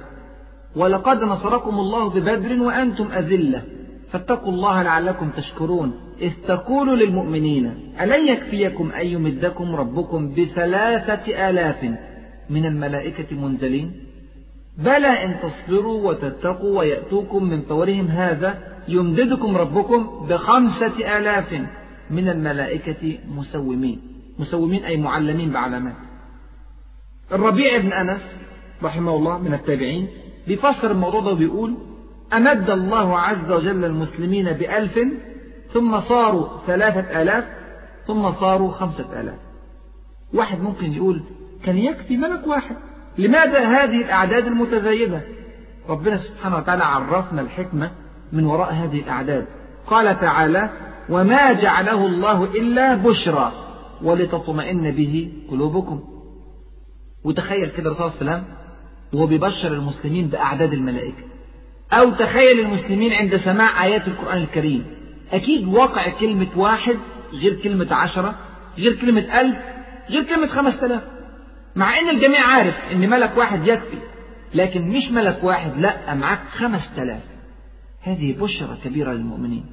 [0.77, 3.63] ولقد نصركم الله ببدر وأنتم أذلة
[4.11, 5.93] فاتقوا الله لعلكم تشكرون.
[6.21, 11.85] إذ تقول للمؤمنين ألن يكفيكم أن يمدكم ربكم بثلاثة آلاف
[12.51, 13.93] من الملائكة منزلين؟
[14.79, 21.61] بلى إن تصبروا وتتقوا ويأتوكم من فورهم هذا يمددكم ربكم بخمسة آلاف
[22.11, 24.12] من الملائكة مسومين.
[24.39, 25.95] مسومين أي معلمين بعلامات.
[27.33, 28.43] الربيع بن أنس
[28.83, 30.09] رحمه الله من التابعين
[30.47, 31.77] بيفسر الموضوع ده وبيقول
[32.33, 35.01] أمد الله عز وجل المسلمين بألف
[35.71, 37.45] ثم صاروا ثلاثة آلاف
[38.07, 39.39] ثم صاروا خمسة آلاف.
[40.35, 41.23] واحد ممكن يقول
[41.65, 42.77] كان يكفي ملك واحد.
[43.19, 45.21] لماذا هذه الأعداد المتزايدة؟
[45.89, 47.91] ربنا سبحانه وتعالى عرفنا الحكمة
[48.33, 49.47] من وراء هذه الأعداد.
[49.87, 50.71] قال تعالى
[51.09, 53.53] وما جعله الله إلا بشرى.
[54.03, 56.01] ولتطمئن به قلوبكم.
[57.25, 58.55] وتخيل كده الرسول صلى الله عليه وسلم
[59.13, 61.25] وهو بيبشر المسلمين بأعداد الملائكة.
[61.93, 64.85] أو تخيل المسلمين عند سماع آيات القرآن الكريم.
[65.33, 66.97] أكيد واقع كلمة واحد
[67.33, 68.35] غير كلمة عشرة
[68.79, 69.57] غير كلمة ألف
[70.11, 71.03] غير كلمة خمسة آلاف
[71.77, 73.99] مع أن الجميع عارف أن ملك واحد يكفي
[74.55, 77.23] لكن مش ملك واحد لأ معاك خمسة آلاف
[78.01, 79.65] هذه بشرة كبيرة للمؤمنين.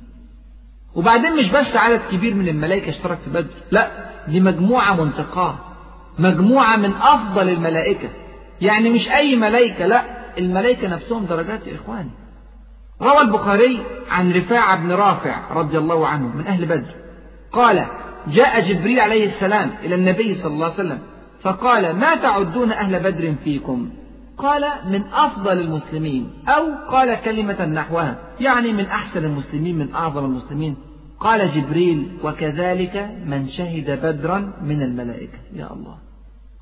[0.96, 3.92] وبعدين مش بس عدد كبير من الملائكة اشترك في بدر لا
[4.28, 5.56] دي مجموعة منتقاة
[6.20, 8.10] مجموعة من أفضل الملائكة.
[8.62, 10.04] يعني مش أي ملائكة لا
[10.38, 12.10] الملائكة نفسهم درجات يا إخواني.
[13.02, 13.80] روى البخاري
[14.12, 16.92] عن رفاعة بن رافع رضي الله عنه من أهل بدر.
[17.52, 17.86] قال
[18.28, 21.00] جاء جبريل عليه السلام إلى النبي صلى الله عليه وسلم
[21.42, 23.90] فقال ما تعدون أهل بدر فيكم؟
[24.40, 30.76] قال من أفضل المسلمين أو قال كلمة نحوها يعني من أحسن المسلمين من أعظم المسلمين.
[31.20, 35.38] قال جبريل وكذلك من شهد بدرا من الملائكة.
[35.54, 35.98] يا الله.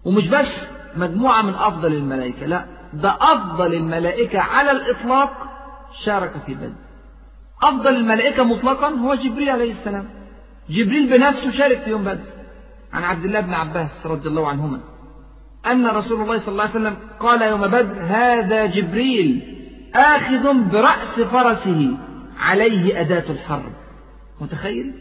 [0.06, 5.50] ومش بس مجموعة من أفضل الملائكة لا ده أفضل الملائكة على الإطلاق
[6.00, 6.74] شارك في بدر.
[7.64, 10.06] أفضل الملائكة مطلقا هو جبريل عليه السلام.
[10.70, 12.30] جبريل بنفسه شارك في يوم بدر.
[12.94, 14.80] عن عبد الله بن عباس رضي الله عنهما.
[15.72, 19.58] أن رسول الله صلى الله عليه وسلم قال يوم بدر هذا جبريل
[19.96, 21.98] آخذ برأس فرسه
[22.40, 23.74] عليه أداة الحرب.
[24.42, 24.94] متخيل؟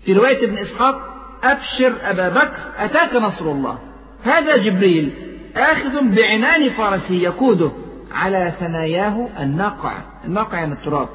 [0.00, 3.78] في رواية ابن إسحاق أبشر أبا بكر أتاك نصر الله.
[4.22, 5.12] هذا جبريل
[5.56, 7.72] آخذ بعنان فرسه يقوده
[8.12, 10.02] على ثناياه الناقع.
[10.24, 11.08] الناقع يعني التراب.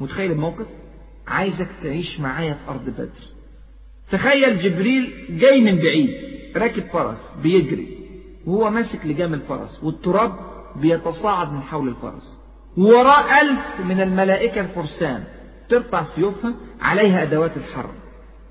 [0.00, 0.66] متخيل الموقف؟
[1.28, 3.39] عايزك تعيش معايا في أرض بدر.
[4.10, 6.10] تخيل جبريل جاي من بعيد
[6.56, 7.98] راكب فرس بيجري
[8.46, 10.32] وهو ماسك لجام الفرس والتراب
[10.76, 12.40] بيتصاعد من حول الفرس.
[12.76, 15.24] وراء ألف من الملائكة الفرسان
[15.68, 17.90] ترفع سيوفها عليها أدوات الحرب.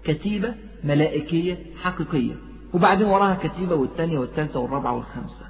[0.03, 2.35] كتيبة ملائكية حقيقية
[2.73, 5.45] وبعدين وراها كتيبة والثانية والثالثة والرابعة والخامسة.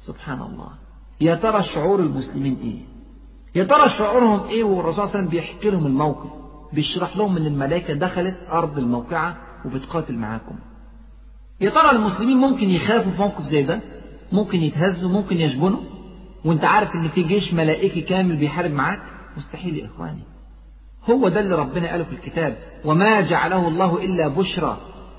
[0.00, 0.68] سبحان الله.
[1.20, 2.80] يا ترى شعور المسلمين إيه؟
[3.54, 6.30] يا ترى شعورهم إيه؟ والرسول صلى الله عليه وسلم بيحكي لهم الموقف
[6.72, 10.54] بيشرح لهم إن الملائكة دخلت أرض الموقعة وبتقاتل معاكم.
[11.60, 13.80] يا ترى المسلمين ممكن يخافوا في موقف زي ده؟
[14.32, 15.80] ممكن يتهزوا؟ ممكن يشبنوا؟
[16.44, 19.00] وانت عارف إن في جيش ملائكي كامل بيحارب معاك؟
[19.36, 20.22] مستحيل يا إخواني.
[21.10, 22.58] هو ده اللي ربنا قاله في الكتاب.
[22.84, 24.76] وما جعله الله إلا بشرى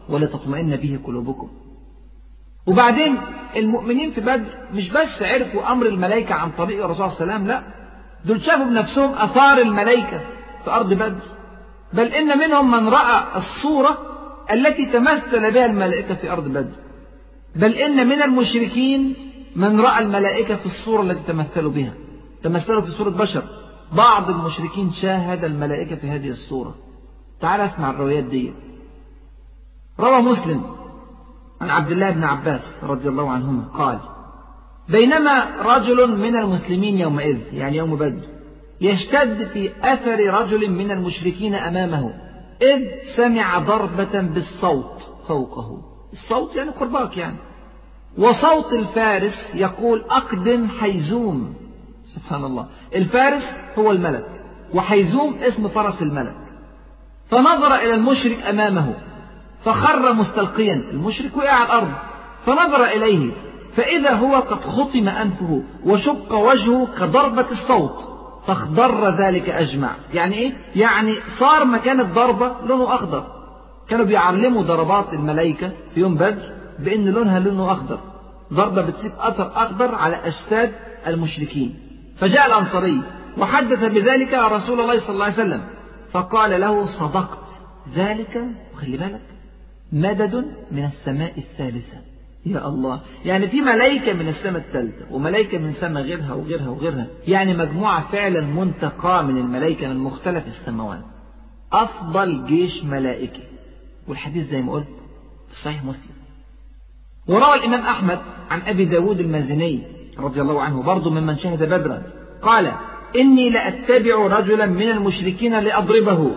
[0.09, 1.49] ولتطمئن به قلوبكم.
[2.67, 3.17] وبعدين
[3.55, 7.47] المؤمنين في بدر مش بس عرفوا أمر الملائكة عن طريق الرسول صلى الله عليه وسلم
[7.47, 7.63] لا.
[8.25, 10.19] دول شافوا بنفسهم آثار الملائكة
[10.63, 11.21] في أرض بدر.
[11.93, 14.14] بل إن منهم من رأى الصورة
[14.53, 16.75] التي تمثل بها الملائكة في أرض بدر.
[17.55, 19.13] بل إن من المشركين
[19.55, 21.93] من رأى الملائكة في الصورة التي تمثلوا بها.
[22.43, 23.43] تمثلوا في صورة بشر.
[23.93, 26.75] بعض المشركين شاهد الملائكة في هذه الصورة.
[27.41, 28.53] تعال اسمع الروايات دي.
[29.99, 30.63] روى مسلم
[31.61, 33.99] عن عبد الله بن عباس رضي الله عنهما قال
[34.89, 38.23] بينما رجل من المسلمين يومئذ يعني يوم بدر
[38.81, 42.13] يشتد في أثر رجل من المشركين أمامه
[42.61, 45.81] إذ سمع ضربة بالصوت فوقه.
[46.13, 47.37] الصوت يعني قرباك يعني.
[48.17, 51.53] وصوت الفارس يقول أقدم حيزوم.
[52.03, 52.67] سبحان الله.
[52.95, 54.27] الفارس هو الملك
[54.73, 56.35] وحيزوم اسم فرس الملك.
[57.27, 58.93] فنظر إلى المشرك أمامه
[59.59, 60.81] فخر مستلقيا.
[60.91, 61.91] المشرك وقع على الأرض.
[62.45, 63.31] فنظر إليه
[63.73, 68.14] فإذا هو قد خطم أنفه وشق وجهه كضربة الصوت.
[68.47, 69.91] فاخضر ذلك أجمع.
[70.13, 73.27] يعني إيه؟ يعني صار مكان الضربة لونه أخضر.
[73.89, 77.99] كانوا بيعلموا ضربات الملائكة في يوم بدر بأن لونها لونه أخضر.
[78.53, 80.71] ضربة بتسيب أثر أخضر على أجساد
[81.07, 81.79] المشركين.
[82.17, 83.01] فجاء الأنصاري
[83.37, 85.61] وحدث بذلك رسول الله صلى الله عليه وسلم.
[86.11, 87.45] فقال له صدقت.
[87.95, 89.21] ذلك وخلي بالك
[89.91, 90.35] مدد
[90.71, 91.97] من السماء الثالثة.
[92.45, 93.01] يا الله.
[93.25, 97.07] يعني في ملائكة من السماء الثالثة وملائكة من سماء غيرها وغيرها وغيرها.
[97.27, 101.05] يعني مجموعة فعلا منتقاة من الملائكة من مختلف السماوات.
[101.73, 103.43] أفضل جيش ملائكي
[104.07, 104.87] والحديث زي ما قلت
[105.49, 106.15] في صحيح مسلم.
[107.27, 109.83] وروى الإمام أحمد عن أبي داود المازني
[110.19, 112.03] رضي الله عنه برضه ممن شهد بدرا.
[112.41, 112.71] قال
[113.15, 116.31] إني لأتبع رجلا من المشركين لأضربه.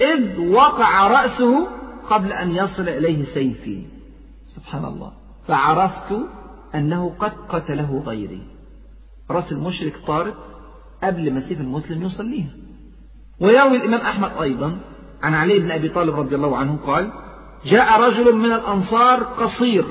[0.00, 1.68] إذ وقع رأسه
[2.10, 3.82] قبل أن يصل إليه سيفي.
[4.44, 5.23] سبحان الله.
[5.48, 6.14] فعرفت
[6.74, 8.42] أنه قد قتله غيري.
[9.30, 10.36] رأس المشرك طارت
[11.02, 12.50] قبل ما سيف المسلم يوصل ليها
[13.40, 14.78] ويروي الإمام أحمد أيضا
[15.22, 17.12] عن علي بن أبي طالب رضي الله عنه قال
[17.64, 19.84] جاء رجل من الأنصار قصير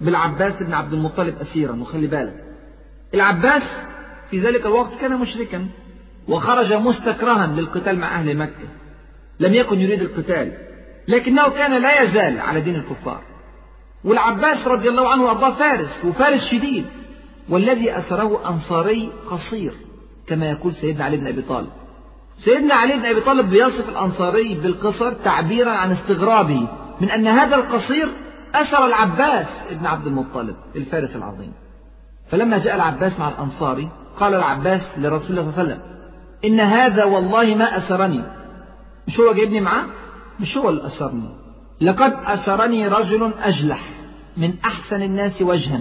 [0.00, 2.44] بالعباس بن عبد المطلب أسيرا وخلي بالك.
[3.14, 3.62] العباس
[4.30, 5.66] في ذلك الوقت كان مشركا
[6.28, 8.68] وخرج مستكرها للقتال مع أهل مكة.
[9.40, 10.52] لم يكن يريد القتال
[11.08, 13.22] لكنه كان لا يزال على دين الكفار.
[14.06, 16.84] والعباس رضي الله عنه وارضاه فارس وفارس شديد
[17.48, 19.72] والذي أسره أنصاري قصير
[20.26, 21.68] كما يقول سيدنا علي بن أبي طالب.
[22.36, 26.68] سيدنا علي بن أبي طالب بيصف الأنصاري بالقصر تعبيرا عن استغرابه
[27.00, 28.08] من أن هذا القصير
[28.54, 31.52] أسر العباس ابن عبد المطلب الفارس العظيم.
[32.28, 35.80] فلما جاء العباس مع الأنصاري قال العباس لرسول الله صلى الله عليه وسلم
[36.44, 38.22] إن هذا والله ما أسرني
[39.08, 39.84] مش هو جايبني معاه؟
[40.40, 41.28] مش هو اللي أسرني
[41.80, 43.95] لقد أسرني رجل أجلح.
[44.36, 45.80] من أحسن الناس وجها.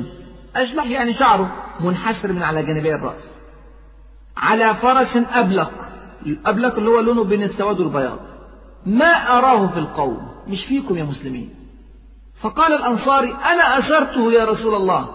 [0.56, 3.36] أجلح يعني شعره منحسر من على جانبي الرأس.
[4.38, 5.72] على فرس أبلق.
[6.26, 8.20] الأبلق اللي هو لونه بين السواد والبياض.
[8.86, 10.28] ما أراه في القوم.
[10.48, 11.50] مش فيكم يا مسلمين.
[12.36, 15.10] فقال الأنصاري أنا أسرته يا رسول الله.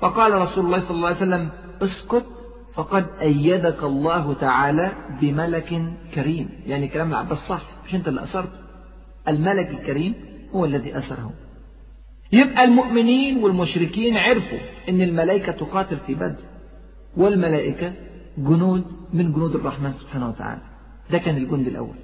[0.00, 1.48] فقال رسول الله صلى الله عليه وسلم
[1.82, 2.26] اسكت
[2.74, 5.82] فقد أيدك الله تعالى بملك
[6.14, 6.50] كريم.
[6.66, 8.58] يعني كلام العباس صح مش أنت اللي أسرته.
[9.28, 10.14] الملك الكريم
[10.54, 11.30] هو الذي أسره.
[12.34, 16.42] يبقى المؤمنين والمشركين عرفوا أن الملائكة تقاتل في بدر
[17.16, 17.92] والملائكة
[18.38, 20.60] جنود من جنود الرحمن سبحانه وتعالى.
[21.10, 21.96] ده كان الجند الأول.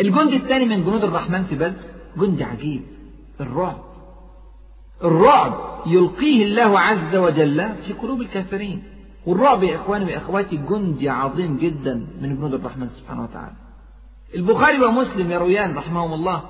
[0.00, 1.80] الجند الثاني من جنود الرحمن في بدر
[2.16, 2.82] جند عجيب
[3.40, 3.78] الرعب.
[5.04, 8.82] الرعب يلقيه الله عز وجل في قلوب الكافرين.
[9.26, 13.56] والرعب يا إخواني وأخواتي جند عظيم جدا من جنود الرحمن سبحانه وتعالى.
[14.34, 16.42] البخاري ومسلم يرويان رحمهم الله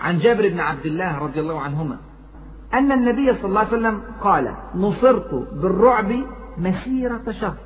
[0.00, 2.11] عن جابر بن عبد الله رضي الله عنهما.
[2.74, 6.12] أن النبي صلى الله عليه وسلم قال نصرت بالرعب
[6.58, 7.56] مسيرة شهر.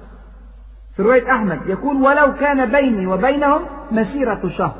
[0.96, 4.74] في رواية أحمد يقول ولو كان بيني وبينهم مسيرة شهر.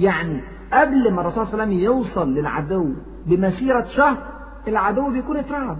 [0.00, 2.94] يعني قبل ما الرسول صلى الله عليه وسلم يوصل للعدو
[3.26, 4.16] بمسيرة شهر
[4.68, 5.78] العدو بيكون اترعب.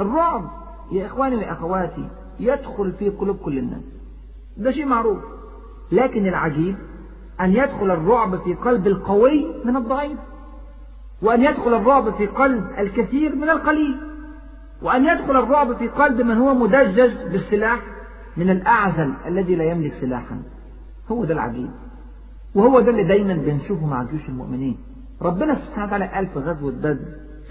[0.00, 0.50] الرعب
[0.92, 2.10] يا إخواني وأخواتي
[2.40, 4.06] يدخل في قلوب كل الناس.
[4.56, 5.18] ده شيء معروف.
[5.92, 6.76] لكن العجيب
[7.40, 10.18] أن يدخل الرعب في قلب القوي من الضعيف.
[11.22, 13.96] وأن يدخل الرعب في قلب الكثير من القليل.
[14.82, 17.80] وأن يدخل الرعب في قلب من هو مدجج بالسلاح
[18.36, 20.42] من الأعزل الذي لا يملك سلاحا.
[21.08, 21.70] هو ده العجيب.
[22.54, 24.78] وهو ده اللي دايما بنشوفه مع جيوش المؤمنين.
[25.22, 26.98] ربنا سبحانه وتعالى قال في غزوة بدر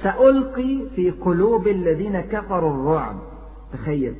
[0.03, 3.19] سألقي في قلوب الذين كفروا الرعب.
[3.73, 4.15] تخيل.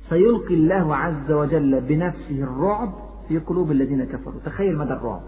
[0.00, 2.94] سيلقي الله عز وجل بنفسه الرعب
[3.28, 4.40] في قلوب الذين كفروا.
[4.44, 5.22] تخيل مدى الرعب.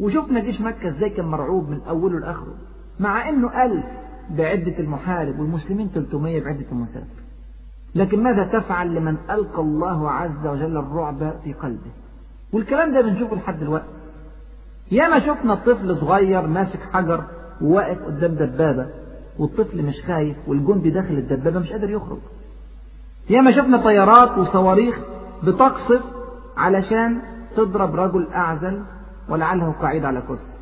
[0.00, 2.54] وشفنا جيش مكة إزاي كان مرعوب من أوله لآخره
[3.00, 3.84] مع أنه ألف
[4.30, 7.06] بعدة المحارب والمسلمين 300 بعدة المسافر.
[7.94, 11.90] لكن ماذا تفعل لمن ألقى الله عز وجل الرعب في قلبه؟
[12.52, 13.98] والكلام ده بنشوفه لحد دلوقتي.
[14.92, 17.24] ياما شفنا طفل صغير ماسك حجر
[17.62, 18.86] وواقف قدام دبابة
[19.38, 22.18] والطفل مش خايف والجندي داخل الدبابة مش قادر يخرج.
[23.30, 25.00] ياما شفنا طيارات وصواريخ
[25.44, 26.02] بتقصف
[26.56, 27.18] علشان
[27.56, 28.82] تضرب رجل أعزل
[29.28, 30.58] ولعله قاعد على كرسي.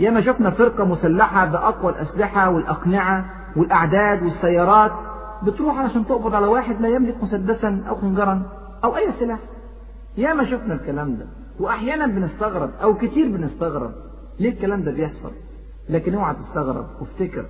[0.00, 3.24] ياما شفنا فرقة مسلحة بأقوى الأسلحة والأقنعة
[3.56, 4.92] والأعداد والسيارات
[5.42, 8.42] بتروح علشان تقبض على واحد لا يملك مسدسا أو خنجرا
[8.84, 9.38] أو أي سلاح.
[10.16, 11.26] ياما شفنا الكلام ده.
[11.60, 13.92] وأحيانا بنستغرب أو كتير بنستغرب
[14.40, 15.32] ليه الكلام ده بيحصل.
[15.88, 17.46] لكن اوعى تستغرب وافتكر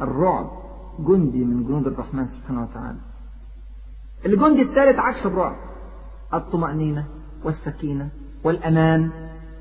[0.00, 0.50] الرعب
[0.98, 2.98] جندي من جنود الرحمن سبحانه وتعالى.
[4.26, 5.56] الجندي الثالث عكس الرعب
[6.34, 7.04] الطمأنينة
[7.44, 8.08] والسكينة
[8.44, 9.10] والأمان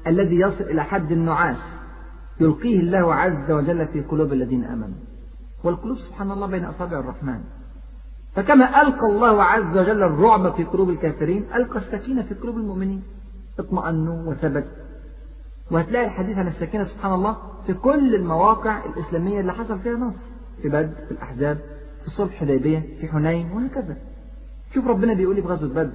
[0.07, 1.57] الذي يصل إلى حد النعاس
[2.39, 4.97] يلقيه الله عز وجل في قلوب الذين آمنوا.
[5.63, 7.41] والقلوب سبحان الله بين أصابع الرحمن.
[8.35, 13.03] فكما ألقى الله عز وجل الرعب في قلوب الكافرين ألقى السكينة في قلوب المؤمنين.
[13.59, 14.71] اطمأنوا وثبتوا
[15.71, 20.25] وهتلاقي الحديث عن السكينة سبحان الله في كل المواقع الإسلامية اللي حصل فيها نصر
[20.61, 21.57] في بدر في الأحزاب
[22.03, 23.97] في صلح حديبية في حنين وهكذا.
[24.73, 25.91] شوف ربنا بيقول لي في غزوة بدر.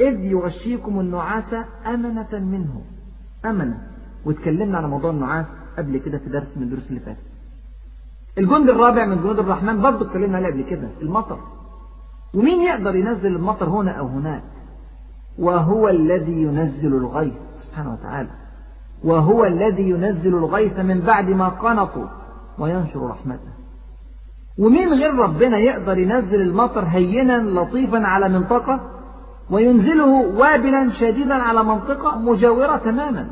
[0.00, 1.54] إذ يغشيكم النعاس
[1.86, 2.82] أمنة منه.
[3.44, 3.80] أمنة.
[4.24, 5.46] واتكلمنا على موضوع النعاس
[5.78, 7.30] قبل كده في درس من الدروس اللي فاتت.
[8.38, 11.38] الجند الرابع من جنود الرحمن برضه اتكلمنا عليه قبل كده المطر.
[12.34, 14.42] ومين يقدر ينزل المطر هنا أو هناك؟
[15.38, 18.30] وهو الذي ينزل الغيث سبحانه وتعالى.
[19.04, 22.06] وهو الذي ينزل الغيث من بعد ما قنطوا
[22.58, 23.50] وينشر رحمته.
[24.58, 28.99] ومين غير ربنا يقدر ينزل المطر هينا لطيفا على منطقة؟
[29.50, 33.30] وينزله وابلا شديدا على منطقة مجاورة تماما.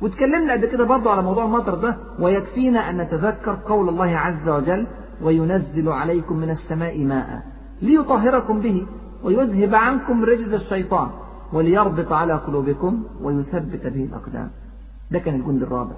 [0.00, 4.86] واتكلمنا قبل كده برضه على موضوع المطر ده ويكفينا أن نتذكر قول الله عز وجل
[5.22, 7.42] وينزل عليكم من السماء ماء
[7.82, 8.86] ليطهركم به
[9.24, 11.10] ويذهب عنكم رجز الشيطان
[11.52, 14.50] وليربط على قلوبكم ويثبت به الأقدام.
[15.10, 15.94] ده كان الجند الرابع.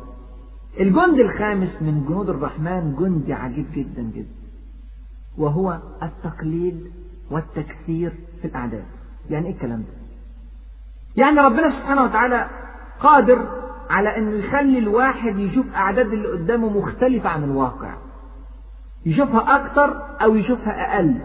[0.81, 4.35] الجند الخامس من جنود الرحمن جندي عجيب جدا جدا
[5.39, 6.91] وهو التقليل
[7.31, 8.85] والتكثير في الأعداد.
[9.31, 9.95] يعني إيه الكلام ده؟
[11.17, 12.47] يعني ربنا سبحانه وتعالى
[13.01, 13.49] قادر
[13.91, 17.95] على أنه يخلي الواحد يشوف أعداد اللي قدامه مختلفة عن الواقع.
[19.07, 21.19] يشوفها أكثر أو يشوفها أقل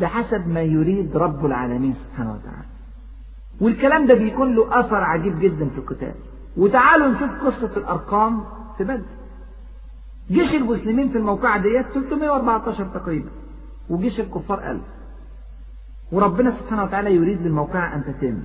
[0.00, 2.64] بحسب ما يريد رب العالمين سبحانه وتعالى.
[3.60, 6.14] والكلام ده بيكون له أثر عجيب جدا في القتال
[6.56, 8.44] وتعالوا نشوف قصة الأرقام
[8.78, 9.02] في بدر.
[10.30, 13.30] جيش المسلمين في الموقعة ديت 314 تقريبا
[13.90, 14.80] وجيش الكفار 1000
[16.14, 18.42] وربنا سبحانه وتعالى يريد للموقعة أن تتم.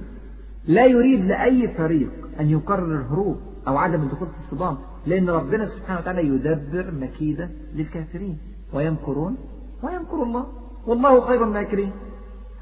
[0.65, 5.99] لا يريد لأي فريق أن يقرر الهروب أو عدم الدخول في الصدام لأن ربنا سبحانه
[5.99, 8.37] وتعالى يدبر مكيدة للكافرين.
[8.73, 9.37] ويمكرون
[9.83, 10.47] ويمكر الله.
[10.87, 11.91] والله خير الماكرين.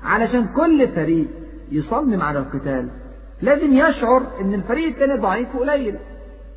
[0.03, 1.30] علشان كل فريق
[1.72, 2.91] يصمم على القتال
[3.41, 5.95] لازم يشعر إن الفريق الثاني ضعيف وقليل.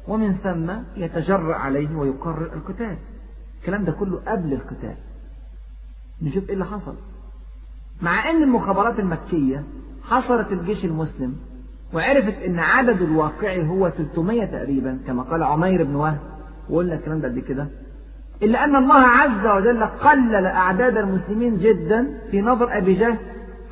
[0.08, 2.98] ومن ثم يتجرأ عليه ويقرر القتال.
[3.60, 4.96] الكلام ده كله قبل القتال.
[6.22, 6.94] نشوف إيه اللي حصل.
[8.02, 9.64] مع أن المخابرات المكية
[10.02, 11.36] حصرت الجيش المسلم
[11.94, 16.18] وعرفت إن عدد الواقعي هو 300 تقريبا كما قال عمير بن وهب.
[16.70, 17.68] وقلنا الكلام ده قبل كده.
[18.42, 23.18] إلا أن الله عز وجل قلل أعداد المسلمين جدا في نظر أبي جهل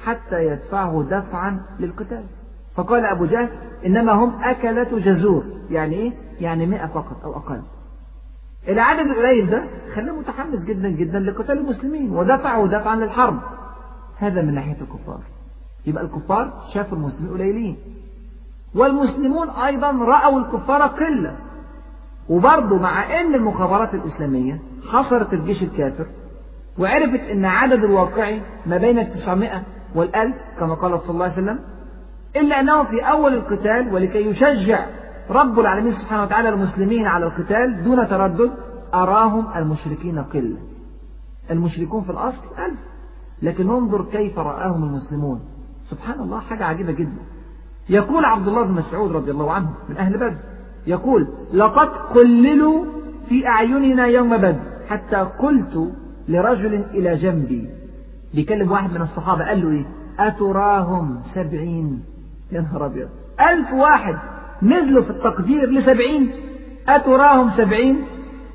[0.04, 2.24] حتى يدفعه دفعا للقتال.
[2.76, 3.48] فقال أبو جهل
[3.86, 7.60] إنما هم أكلة جزور يعني إيه؟ يعني مئة فقط أو أقل.
[8.68, 9.64] العدد القليل ده
[9.94, 13.38] خلاه متحمس جدا جدا لقتال المسلمين ودفعه دفعا للحرب.
[14.18, 15.20] هذا من ناحية الكفار.
[15.86, 17.76] يبقى الكفار شافوا المسلمين قليلين.
[18.74, 21.36] والمسلمون أيضا رأوا الكفار قلة.
[22.28, 26.06] وبرضه مع أن المخابرات الإسلامية حصرت الجيش الكافر
[26.78, 29.62] وعرفت أن عدد الواقعي ما بين التسعمائة
[29.94, 31.58] والألف كما قال صلى الله عليه وسلم
[32.36, 34.86] إلا أنه في أول القتال ولكي يشجع
[35.30, 38.50] رب العالمين سبحانه وتعالى المسلمين على القتال دون تردد
[38.94, 40.58] أراهم المشركين قلة.
[41.50, 42.78] المشركون في الأصل ألف.
[43.42, 45.40] لكن انظر كيف رآهم المسلمون.
[45.90, 47.22] سبحان الله حاجة عجيبة جدا.
[47.88, 50.38] يقول عبد الله بن مسعود رضي الله عنه من أهل بدر
[50.86, 52.84] يقول لقد قللوا
[53.28, 55.92] في أعيننا يوم بدر حتى قلت
[56.28, 57.70] لرجل إلى جنبي.
[58.34, 59.86] بيكلم واحد من الصحابة قال له إيه؟
[60.18, 62.02] أتراهم سبعين؟
[62.52, 63.08] يا نهار أبيض!
[63.40, 64.16] ألف واحد
[64.62, 66.30] نزلوا في التقدير لسبعين؟
[66.88, 68.04] أتراهم سبعين؟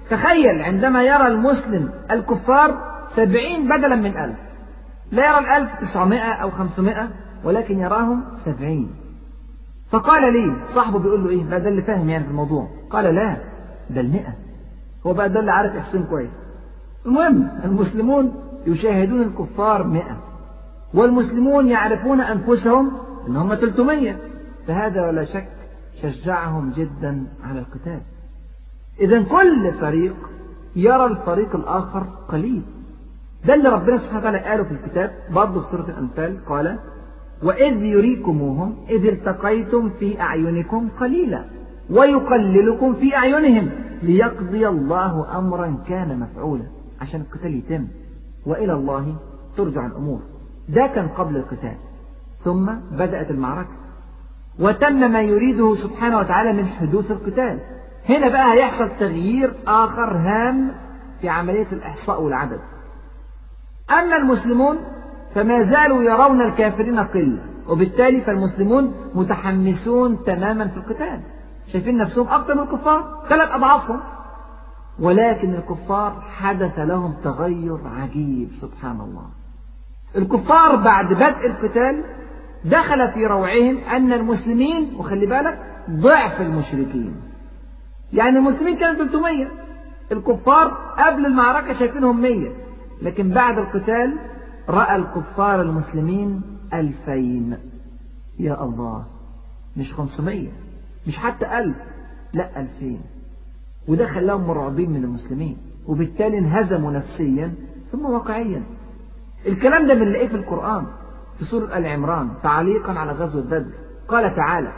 [0.10, 4.38] تخيل عندما يرى المسلم الكفار سبعين بدلا من ألف.
[5.12, 7.10] لا يرى الألف تسعمائة أو خمسمائة
[7.44, 8.92] ولكن يراهم سبعين.
[9.90, 12.68] فقال لي صاحبه بيقول له إيه؟ بقى ده اللي فاهم يعني في الموضوع.
[12.90, 13.38] قال لا
[13.90, 14.34] ده المئة.
[15.06, 16.32] هو بقى ده اللي عارف يحسن كويس.
[17.06, 18.34] المهم المسلمون
[18.68, 20.18] يشاهدون الكفار مئة.
[20.94, 22.92] والمسلمون يعرفون أنفسهم
[23.28, 24.16] أن هم 300
[24.68, 25.48] فهذا ولا شك
[26.02, 28.02] شجعهم جدا على القتال.
[29.00, 30.16] إذا كل فريق
[30.76, 32.64] يرى الفريق الآخر قليل.
[33.46, 36.80] ده اللي ربنا سبحانه وتعالى قاله في الكتاب برضه في سورة الأنفال قال
[37.44, 41.46] وإذ يريكموهم إذ التقيتم في أعينكم قليلا
[41.90, 43.70] ويقللكم في أعينهم
[44.04, 46.64] ليقضي الله أمرا كان مفعولا.
[47.02, 47.88] عشان القتال يتم
[48.46, 49.16] وإلى الله
[49.58, 50.20] ترجع الأمور.
[50.70, 51.76] ده كان قبل القتال.
[52.44, 53.78] ثم بدأت المعركة.
[54.60, 57.60] وتم ما يريده سبحانه وتعالى من حدوث القتال.
[58.10, 60.72] هنا بقى هيحصل تغيير آخر هام
[61.22, 62.60] في عملية الإحصاء والعدد.
[63.92, 64.78] أما المسلمون
[65.36, 71.20] فما زالوا يرون الكافرين قلة وبالتالي فالمسلمون متحمسون تماما في القتال.
[71.74, 74.00] شايفين نفسهم أكثر من الكفار؟ ثلاث أضعافهم.
[75.00, 79.26] ولكن الكفار حدث لهم تغير عجيب سبحان الله.
[80.16, 82.04] الكفار بعد بدء القتال
[82.66, 85.60] دخل في روعهم أن المسلمين وخلي بالك
[85.90, 87.16] ضعف المشركين.
[88.14, 89.48] يعني المسلمين كانوا 300
[90.12, 90.68] الكفار
[90.98, 92.63] قبل المعركة شايفينهم 100
[93.02, 94.18] لكن بعد القتال
[94.70, 96.42] رأى الكفار المسلمين
[96.74, 97.58] ألفين.
[98.40, 99.06] يا الله
[99.78, 100.50] مش 500
[101.08, 101.78] مش حتى ألف
[102.34, 103.02] لا ألفين.
[103.88, 107.54] وده خلاهم مرعوبين من المسلمين وبالتالي انهزموا نفسيا
[107.92, 108.64] ثم واقعيا.
[109.48, 110.86] الكلام ده بنلاقيه في القرآن؟
[111.38, 113.74] في سورة آل عمران تعليقا على غزوة بدر.
[114.08, 114.72] قال تعالى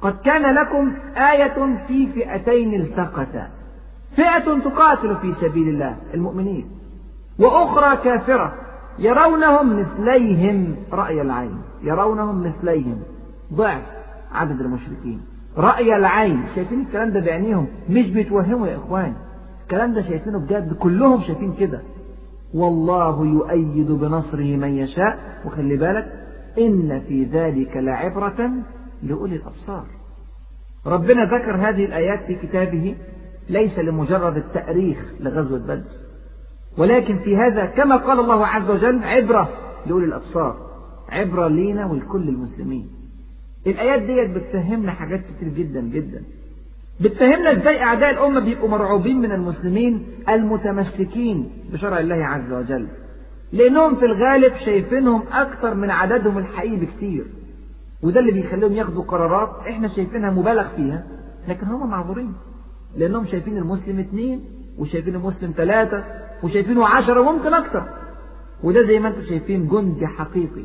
[0.00, 3.50] قد كان لكم آية في فئتين التقتا.
[4.16, 6.75] فئة تقاتل في سبيل الله المؤمنين.
[7.38, 8.52] وأخرى كافرة
[8.98, 12.98] يرونهم مثليهم رأي العين يرونهم مثليهم.
[13.54, 13.82] ضعف
[14.32, 15.20] عدد المشركين.
[15.56, 19.14] رأي العين شايفين الكلام ده بعينيهم مش بيتوهموا يا إخوان.
[19.62, 21.80] الكلام ده شايفينه بجد كلهم شايفين كده.
[22.54, 25.18] والله يؤيد بنصره من يشاء.
[25.46, 26.12] وخلي بالك
[26.58, 28.50] إن في ذلك لعبرة
[29.02, 29.86] لأولي الأبصار.
[30.86, 32.96] ربنا ذكر هذه الآيات في كتابه
[33.48, 36.05] ليس لمجرد التأريخ لغزوة بدر.
[36.78, 39.48] ولكن في هذا كما قال الله عز وجل عبرة
[39.86, 40.66] لأولي الأبصار
[41.08, 42.88] عبرة لينا ولكل المسلمين.
[43.66, 46.22] الآيات ديت بتفهمنا حاجات كتير جدا جدا.
[47.00, 52.86] بتفهمنا إزاي أعداء الأمة بيبقوا مرعوبين من المسلمين المتمسكين بشرع الله عز وجل.
[53.52, 57.26] لأنهم في الغالب شايفينهم أكثر من عددهم الحقيقي بكثير
[58.02, 61.06] وده اللي بيخليهم ياخدوا قرارات إحنا شايفينها مبالغ فيها
[61.48, 62.32] لكن هم معذورين.
[62.96, 64.44] لأنهم شايفين المسلم اثنين
[64.78, 66.04] وشايفين المسلم ثلاثة
[66.42, 67.88] وشايفينه عشرة وممكن أكثر
[68.62, 70.64] وده زي ما أنتم شايفين جندي حقيقي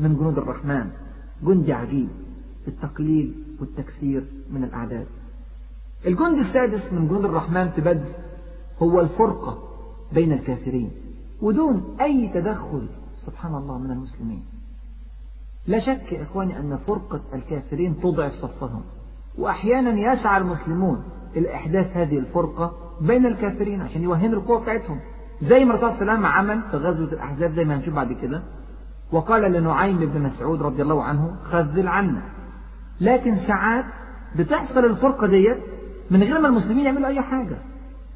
[0.00, 0.90] من جنود الرحمن
[1.42, 2.08] جندي عجيب
[2.68, 5.06] التقليل والتكثير من الأعداد
[6.06, 8.12] الجند السادس من جنود الرحمن في بدر
[8.82, 9.58] هو الفرقة
[10.12, 10.90] بين الكافرين
[11.42, 14.44] ودون أي تدخل سبحان الله من المسلمين.
[15.66, 18.82] لا شك إخواني أن فرقة الكافرين تضعف صفهم
[19.38, 21.02] وأحيانا يسعى المسلمون
[21.36, 25.00] إلى إحداث هذه الفرقة بين الكافرين عشان يوهنوا القوة بتاعتهم.
[25.42, 28.12] زي ما الرسول صلى الله عليه وسلم عمل في غزوة الأحزاب زي ما هنشوف بعد
[28.12, 28.42] كده.
[29.12, 32.22] وقال لنعيم بن مسعود رضي الله عنه خذل عنا.
[33.00, 33.84] لكن ساعات
[34.36, 35.58] بتحصل الفرقة ديت
[36.10, 37.56] من غير ما المسلمين يعملوا أي حاجة.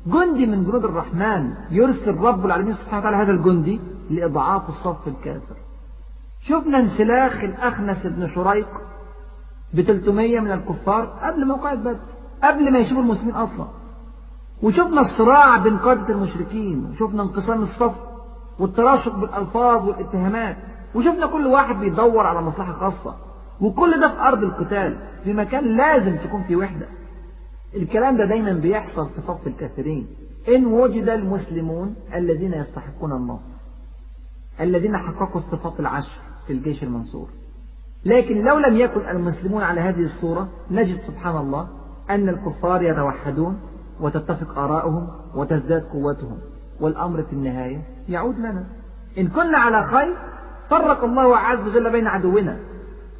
[0.07, 5.57] جندي من جنود الرحمن يرسل رب العالمين سبحانه وتعالى هذا الجندي لإضعاف الصف الكافر.
[6.41, 8.69] شفنا انسلاخ الأخنس بن شريق
[9.75, 11.99] ب 300 من الكفار قبل موقعة بدر
[12.45, 13.67] قبل ما يشوفوا المسلمين أصلا.
[14.63, 17.95] وشفنا الصراع بين قادة المشركين وشفنا انقسام الصف
[18.59, 20.57] والتراشق بالألفاظ والاتهامات
[20.95, 23.17] وشفنا كل واحد بيدور على مصلحة خاصة
[23.61, 26.87] وكل ده في أرض القتال في مكان لازم تكون في وحدة.
[27.77, 30.07] الكلام ده دايما بيحصل في صف الكافرين.
[30.49, 33.57] إن وجد المسلمون الذين يستحقون النصر
[34.61, 37.29] الذين حققوا الصفات العشر في الجيش المنصور.
[38.05, 41.69] لكن لو لم يكن المسلمون على هذه الصورة نجد سبحان الله
[42.11, 43.61] أن الكفار يتوحدون
[44.01, 46.39] وتتفق آراؤهم وتزداد قوتهم.
[46.81, 48.65] والأمر في النهاية يعود لنا.
[49.19, 50.17] إن كنا على خير
[50.71, 52.59] فرق الله عز وجل بين عدونا.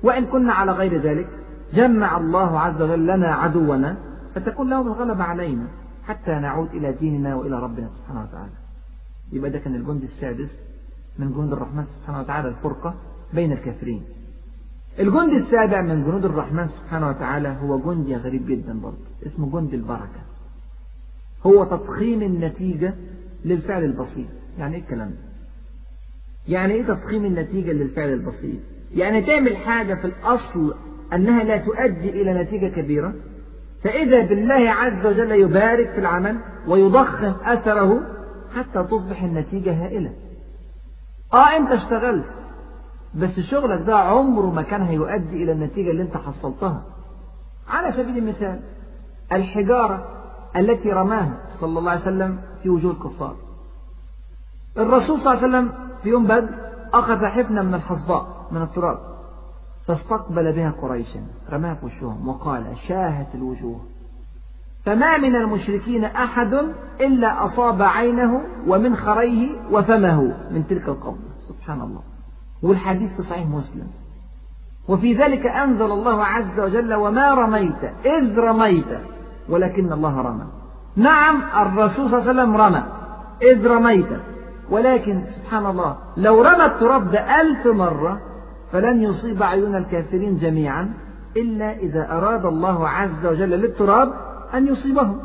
[0.03, 1.29] وإن كنا على غير ذلك
[1.75, 3.97] جمع الله عز وجل لنا عدونا
[4.35, 5.67] فتكون لهم الغلبة علينا
[6.05, 8.53] حتى نعود إلى ديننا وإلى ربنا سبحانه وتعالى.
[9.33, 10.51] يبقى ده كان الجند السادس
[11.19, 12.95] من جنود الرحمن سبحانه وتعالى الفرقة
[13.35, 14.03] بين الكافرين.
[14.99, 20.21] الجند السابع من جنود الرحمن سبحانه وتعالى هو جندي غريب جدا برضه اسمه جند البركة.
[21.47, 22.95] هو تضخيم النتيجة
[23.45, 24.27] للفعل البسيط.
[24.59, 25.19] يعني إيه الكلام ده؟
[26.49, 28.61] يعني إيه تضخيم النتيجة للفعل البسيط؟
[28.95, 30.75] يعني تعمل حاجة في الأصل
[31.13, 33.15] أنها لا تؤدي إلى نتيجة كبيرة
[33.83, 36.39] فإذا بالله عز وجل يبارك في العمل
[36.69, 38.01] ويضخم أثره
[38.55, 40.13] حتى تصبح النتيجة هائلة.
[41.33, 42.25] آه أنت اشتغلت
[43.15, 46.83] بس شغلك ده عمره ما كان هيؤدي إلى النتيجة اللي أنت حصلتها.
[47.69, 48.61] على سبيل المثال
[49.33, 50.16] الحجارة
[50.57, 53.37] التي رماها صلى الله عليه وسلم في وجوه الكفار.
[54.79, 56.55] الرسول صلى الله عليه وسلم في يوم بدر
[56.95, 58.99] أخذ حفنة من الحصباء من التراب
[59.87, 61.21] فاستقبل بها قريشا
[61.53, 63.81] رماها في وشهم وقال شاهت الوجوه.
[64.85, 66.55] فما من المشركين أحد
[67.01, 71.31] إلا أصاب عينه ومنخريه وفمه من تلك القبضة.
[71.41, 72.03] سبحان الله.
[72.63, 73.87] والحديث في صحيح مسلم.
[74.89, 78.99] وفي ذلك أنزل الله عز وجل وما رميت إذ رميت.
[79.49, 80.45] ولكن الله رمى.
[80.97, 82.83] نعم الرسول صلى الله عليه وسلم رمى.
[83.43, 84.07] إذ رميت.
[84.71, 88.21] ولكن سبحان الله لو رمى التراب ده ألف مرة
[88.73, 90.93] فلن يصيب عيون الكافرين جميعا
[91.37, 94.13] إلا إذا أراد الله عز وجل للتراب
[94.55, 95.21] أن يصيبهم.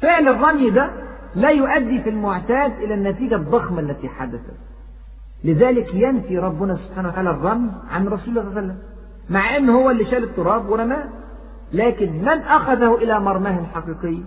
[0.00, 0.90] فعل الرمي ده
[1.34, 4.54] لا يؤدي في المعتاد إلى النتيجة الضخمة التي حدثت.
[5.44, 8.78] لذلك ينفي ربنا سبحانه وتعالى الرمي عن رسول الله صلى الله عليه وسلم
[9.30, 11.04] مع أنه هو اللي شال التراب ورماه.
[11.72, 14.20] لكن من أخذه إلى مرماه الحقيقي؟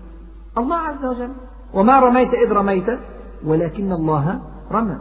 [0.57, 1.31] الله عز وجل.
[1.73, 2.99] وما رميت إذ رميت
[3.45, 4.97] ولكن الله رمى.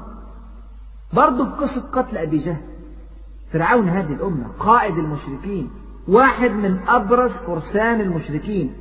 [1.12, 2.61] برضه في قصة قتل أبي جهل
[3.53, 5.70] فرعون هذه الأمة قائد المشركين
[6.09, 8.74] واحد من أبرز فرسان المشركين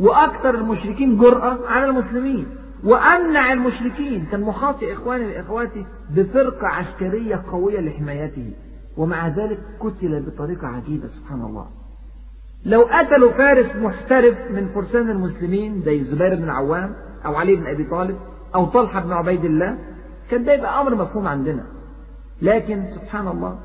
[0.00, 2.46] وأكثر المشركين جرأة على المسلمين
[2.84, 4.26] وأمنع المشركين.
[4.26, 8.52] كان محاطي إخواني وإخواتي بفرقة عسكرية قوية لحمايته
[8.96, 11.66] ومع ذلك قتل بطريقة عجيبة سبحان الله.
[12.64, 16.94] لو قتلوا فارس محترف من فرسان المسلمين زي الزبير بن العوام
[17.26, 18.18] أو علي بن أبي طالب
[18.54, 19.78] أو طلحة بن عبيد الله
[20.30, 21.64] كان ده يبقى أمر مفهوم عندنا.
[22.42, 23.58] لكن سبحان الله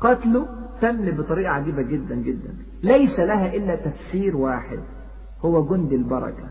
[0.00, 0.46] قتله
[0.80, 2.56] تم بطريقة عجيبة جدا جدا.
[2.82, 4.80] ليس لها إلا تفسير واحد
[5.44, 6.48] هو جند البركة.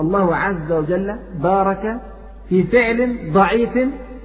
[0.00, 2.00] الله عز وجل بارك
[2.48, 3.78] في فعل ضعيف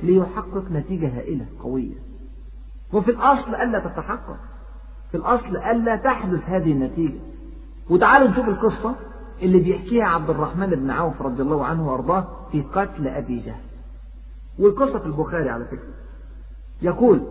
[0.04, 1.96] ليحقق نتيجة هائلة قوية.
[2.94, 4.40] وفي الأصل ألا تتحقق.
[5.12, 7.20] في الأصل ألا تحدث هذه النتيجة.
[7.90, 8.96] وتعالوا نشوف القصة
[9.42, 13.62] اللي بيحكيها عبد الرحمن بن عوف رضي الله عنه وأرضاه في قتل أبي جهل.
[14.60, 15.94] والقصة في البخاري على فكرة.
[16.82, 17.22] يقول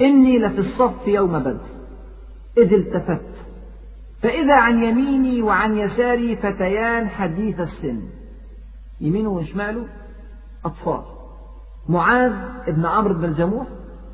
[0.00, 1.66] إني لفي الصف يوم بدر
[2.58, 3.46] إذ التفت
[4.22, 8.00] فإذا عن يميني وعن يساري فتيان حديث السن.
[9.00, 9.86] يمينه وشماله
[10.64, 11.02] أطفال.
[11.88, 12.32] معاذ
[12.66, 13.66] بن عمرو بن الجموح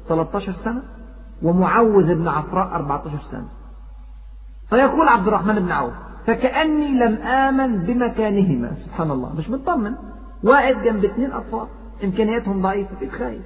[0.09, 0.83] 13 سنة.
[1.43, 3.49] ومعوذ بن عفراء 14 سنة.
[4.68, 5.93] فيقول عبد الرحمن بن عوف
[6.26, 8.74] فكأني لم آمن بمكانهما.
[8.74, 9.34] سبحان الله.
[9.34, 9.95] مش مطمن.
[10.43, 11.66] واقف جنب اثنين أطفال.
[12.05, 12.91] إمكانياتهم ضعيفة.
[12.97, 13.43] بقيت خايف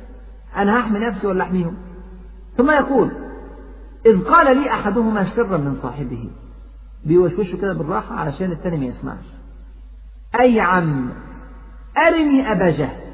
[0.57, 1.77] أنا هحمي نفسي ولا أحميهم؟
[2.57, 3.11] ثم يقول
[4.07, 6.31] إذ قال لي أحدهما سرا من صاحبه.
[7.05, 9.25] بيوشوشه كده بالراحة علشان التاني ما يسمعش.
[10.41, 11.11] أي عم
[12.07, 13.05] أرني أبا جهل.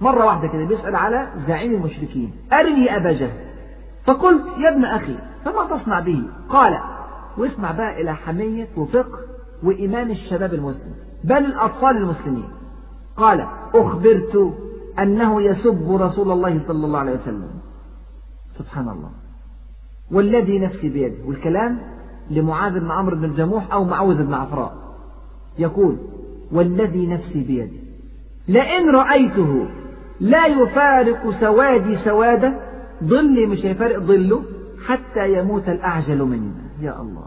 [0.00, 2.32] مرة واحدة كده بيسأل على زعيم المشركين.
[2.52, 3.51] أرني أبا جهل.
[4.04, 6.78] فقلت يا ابن أخي فما تصنع به؟ قال
[7.38, 9.18] واسمع بقى إلى حمية وفقه
[9.62, 10.94] وإيمان الشباب المسلم
[11.24, 12.48] بل الأطفال المسلمين.
[13.16, 14.54] قال أخبرت
[14.98, 17.50] أنه يسب رسول الله صلى الله عليه وسلم.
[18.52, 19.10] سبحان الله.
[20.10, 21.24] والذي نفسي بيده.
[21.26, 21.78] والكلام
[22.30, 24.74] لمعاذ بن عمرو بن الجموح أو معوذ بن عفراء.
[25.58, 25.96] يقول
[26.52, 27.82] والذي نفسي بيده.
[28.48, 29.66] لئن رأيته
[30.20, 32.71] لا يفارق سوادي سوادة
[33.02, 34.44] ظلي مش هيفارق ظله
[34.86, 37.26] حتى يموت الأعجل منا يا الله.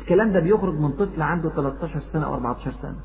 [0.00, 2.96] الكلام ده بيخرج من طفل عنده 13 سنة أو 14 سنة.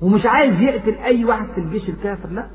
[0.00, 2.46] ومش عايز يقتل أي واحد في الجيش الكافر لا.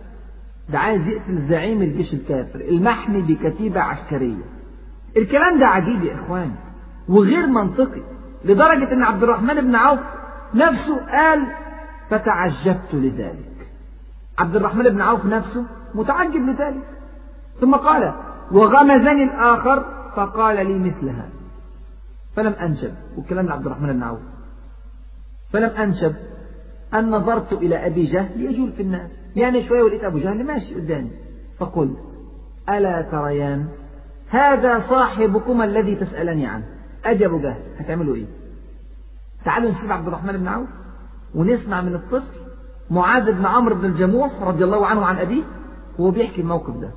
[0.70, 4.44] ده عايز يقتل زعيم الجيش الكافر المحمي بكتيبة عسكرية.
[5.18, 6.56] الكلام ده عجيب يا إخواني.
[7.10, 8.02] وغير منطقي
[8.46, 10.00] لدرجة أن عبد الرحمن بن عوف
[10.56, 11.48] نفسه قال
[12.10, 13.70] فتعجبت لذلك.
[14.38, 15.66] عبد الرحمن بن عوف نفسه
[15.96, 16.99] متعجب لذلك.
[17.62, 18.14] ثم قال
[18.52, 19.86] وغمزني الآخر
[20.16, 21.30] فقال لي مثلها.
[22.36, 24.20] فلم أنشب والكلام لعبد الرحمن بن عوف.
[25.50, 26.14] فلم أنشب
[26.94, 29.12] أن نظرت إلى أبي جهل يجول في الناس.
[29.36, 31.12] يعني شوية ولقيت أبو جهل ماشي قدامي.
[31.58, 32.20] فقلت
[32.70, 33.68] ألا تريان
[34.30, 36.66] هذا صاحبكما الذي تسألني عنه؟
[37.06, 38.26] أدي أبو جهل هتعملوا إيه؟
[39.46, 40.70] تعالوا نسيب عبد الرحمن بن عوف
[41.36, 42.40] ونسمع من الطفل
[42.90, 45.44] معاذ بن عمرو بن الجموح رضي الله عنه عن أبيه
[46.00, 46.92] وهو بيحكي الموقف ده.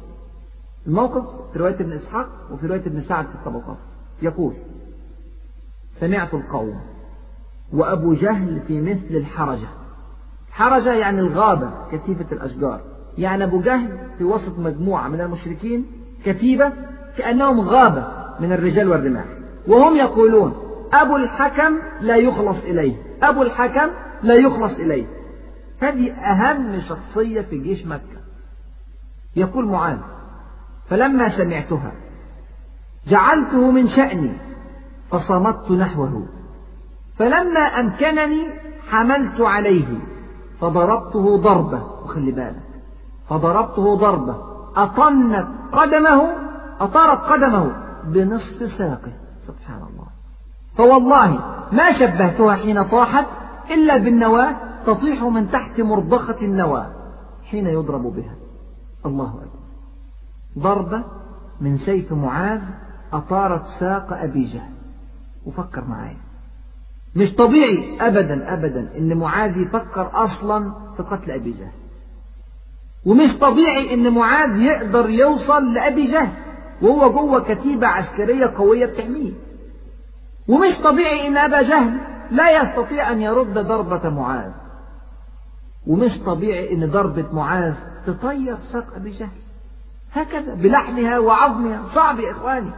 [0.86, 3.78] الموقف في رواية ابن إسحاق وفي رواية ابن سعد في الطبقات.
[4.22, 4.54] يقول
[6.00, 6.80] سمعت القوم
[7.72, 9.68] وأبو جهل في مثل الحرجة.
[10.50, 12.80] حرجة يعني الغابة كثيفة الأشجار.
[13.18, 15.86] يعني أبو جهل في وسط مجموعة من المشركين
[16.24, 16.72] كتيبة
[17.16, 18.06] كأنهم غابة
[18.40, 19.24] من الرجال والرماح.
[19.66, 20.54] وهم يقولون
[20.92, 22.96] أبو الحكم لا يخلص إليه.
[23.22, 23.90] أبو الحكم
[24.22, 25.06] لا يخلص إليه.
[25.78, 28.22] هذه أهم شخصية في جيش مكة.
[29.36, 29.98] يقول معاذ
[30.86, 31.92] فلما سمعتها
[33.06, 34.32] جعلته من شأني
[35.10, 36.26] فصمت نحوه.
[37.18, 38.46] فلما أمكنني
[38.88, 39.98] حملت عليه
[40.60, 42.62] فضربته ضربة وخلي بالك
[43.28, 44.36] فضربته ضربة
[44.76, 46.32] أطنت قدمه
[46.80, 47.72] أطارت قدمه
[48.04, 50.06] بنصف ساقه سبحان الله.
[50.76, 51.40] فوالله
[51.72, 53.26] ما شبهتها حين طاحت
[53.70, 54.56] إلا بالنواة
[54.86, 56.86] تطيح من تحت مرضخة النواة
[57.44, 58.34] حين يضرب بها.
[59.06, 59.61] الله أكبر.
[60.58, 61.04] ضربة
[61.60, 62.60] من سيف معاذ
[63.12, 64.72] أطارت ساق أبي جهل.
[65.46, 66.16] وفكر معايا.
[67.16, 71.72] مش طبيعي أبدا أبدا إن معاذ يفكر أصلا في قتل أبي جهل.
[73.06, 76.32] ومش طبيعي إن معاذ يقدر يوصل لأبي جهل
[76.82, 79.32] وهو جوه كتيبة عسكرية قوية بتحميه.
[80.48, 81.98] ومش طبيعي إن أبا جهل
[82.30, 84.50] لا يستطيع أن يرد ضربة معاذ.
[85.86, 87.74] ومش طبيعي إن ضربة معاذ
[88.06, 89.41] تطير ساق أبي جهل.
[90.12, 91.82] هكذا بلحمها وعظمها.
[91.92, 92.70] صعب يا إخواني.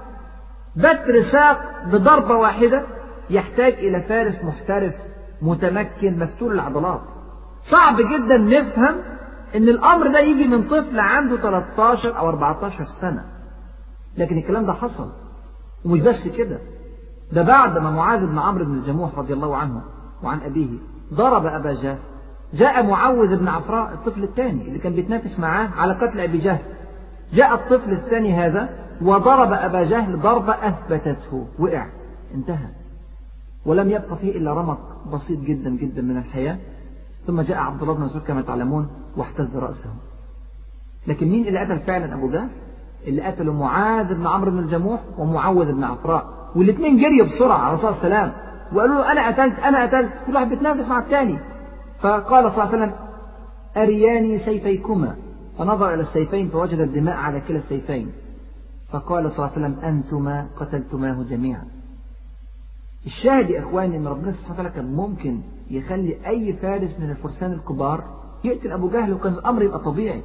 [0.77, 2.83] بتر ساق بضربة واحدة
[3.31, 4.95] يحتاج إلى فارس محترف
[5.43, 7.03] متمكن مفتول العضلات.
[7.63, 8.95] صعب جدا نفهم
[9.55, 13.25] إن الأمر ده يجي من طفل عنده 13 أو 14 سنة.
[14.17, 15.13] لكن الكلام ده حصل.
[15.85, 16.59] ومش بس كده.
[17.33, 19.83] ده بعد ما معاذ بن عمرو بن الجموح رضي الله عنه
[20.23, 20.79] وعن أبيه
[21.15, 21.99] ضرب أبا جهل.
[22.55, 26.74] جاء معوذ بن عفراء الطفل الثاني اللي كان بيتنافس معاه على قتل أبي جهل.
[27.35, 28.69] جاء الطفل الثاني هذا
[29.03, 31.47] وضرب أبا جهل ضربة أثبتته.
[31.59, 31.87] وقع.
[32.35, 32.69] انتهى.
[33.67, 36.59] ولم يبقى فيه إلا رمق بسيط جدا جدا من الحياة.
[37.27, 39.91] ثم جاء عبد الله بن مسعود كما تعلمون واحتز رأسه.
[41.07, 42.49] لكن مين اللي قتل فعلا أبو جهل؟
[43.07, 46.51] اللي قتلوا معاذ بن عمرو بن الجموح ومعوذ بن عفراء.
[46.57, 48.33] والاثنين جريوا بسرعة على الرسول صلى الله وسلم.
[48.73, 50.13] وقالوا له أنا قتلت أنا قتلت.
[50.27, 51.39] كل واحد بيتنافس مع الثاني
[52.01, 52.93] فقال صلى الله عليه وسلم
[53.77, 55.17] أرياني سيفيكما.
[55.59, 58.13] فنظر إلى السيفين فوجد الدماء على كلا السيفين.
[58.89, 61.65] فقال صلى الله عليه وسلم أنتما قتلتماه جميعا.
[63.07, 65.41] الشاهد يا إخواني أن ربنا سبحانه وتعالى كان ممكن
[65.71, 68.05] يخلي أي فارس من الفرسان الكبار
[68.45, 70.23] يقتل أبو جهل وكان الأمر يبقى طبيعي.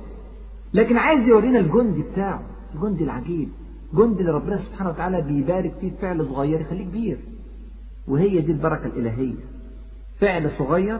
[0.74, 2.42] لكن عايز يورينا الجندي بتاعه
[2.76, 3.50] الجندي العجيب
[3.94, 7.18] جندي اللي ربنا سبحانه وتعالى بيبارك فيه فعل صغير يخليه كبير.
[8.08, 9.44] وهي دي البركة الإلهية.
[10.20, 11.00] فعل صغير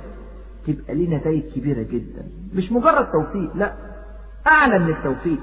[0.68, 2.28] تبقى ليه نتائج كبيرة جدا.
[2.54, 3.89] مش مجرد توفيق لا.
[4.52, 5.40] أعلى من التوفيق.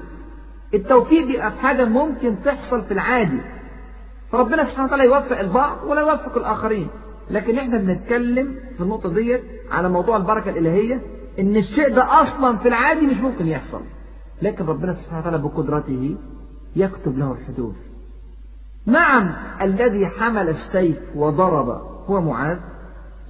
[0.73, 3.41] التوفيق بيبقى في حاجة ممكن تحصل في العادي.
[4.31, 6.87] فربنا سبحانه وتعالى يوفق البعض ولا يوفق الآخرين.
[7.29, 11.01] لكن إحنا بنتكلم في النقطة ديت على موضوع البركة الإلهية
[11.39, 13.81] إن الشيء ده أصلا في العادي مش ممكن يحصل.
[14.41, 16.15] لكن ربنا سبحانه وتعالى بقدرته
[16.75, 17.75] يكتب له الحدوث.
[18.85, 21.69] نعم الذي حمل السيف وضرب
[22.07, 22.57] هو معاذ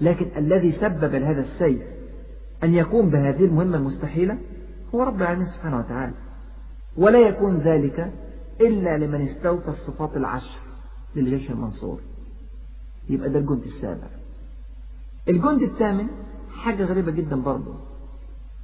[0.01, 1.81] لكن الذي سبب لهذا السيف
[2.63, 4.37] أن يقوم بهذه المهمة المستحيلة؟
[4.95, 6.13] هو رب العالمين سبحانه وتعالى.
[6.97, 8.13] ولا يكون ذلك
[8.61, 10.59] إلا لمن استوفى الصفات العشر
[11.15, 11.99] للجيش المنصور.
[13.09, 14.07] يبقى ده الجند السابع.
[15.29, 16.07] الجند الثامن
[16.53, 17.73] حاجة غريبة جدا برضه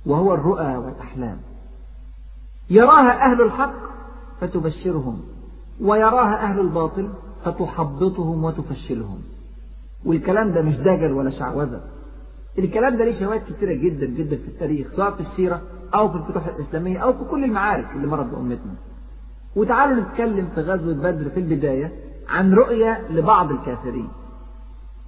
[0.05, 1.38] وهو الرؤى والأحلام.
[2.69, 3.76] يراها أهل الحق
[4.41, 5.21] فتبشرهم
[5.82, 7.13] ويراها أهل الباطل
[7.45, 9.21] فتحبطهم وتفشلهم.
[10.05, 11.82] والكلام ده مش دجل ولا شعوذة.
[12.59, 15.61] الكلام ده ليه شواهد كتيرة جدا جدا في التاريخ سواء في السيرة
[15.96, 18.74] أو في الفتوح الإسلامية أو في كل المعارك اللي مرت بأمتنا.
[19.56, 21.91] وتعالوا نتكلم في غزوة بدر في البداية
[22.30, 24.10] عن رؤية لبعض الكافرين.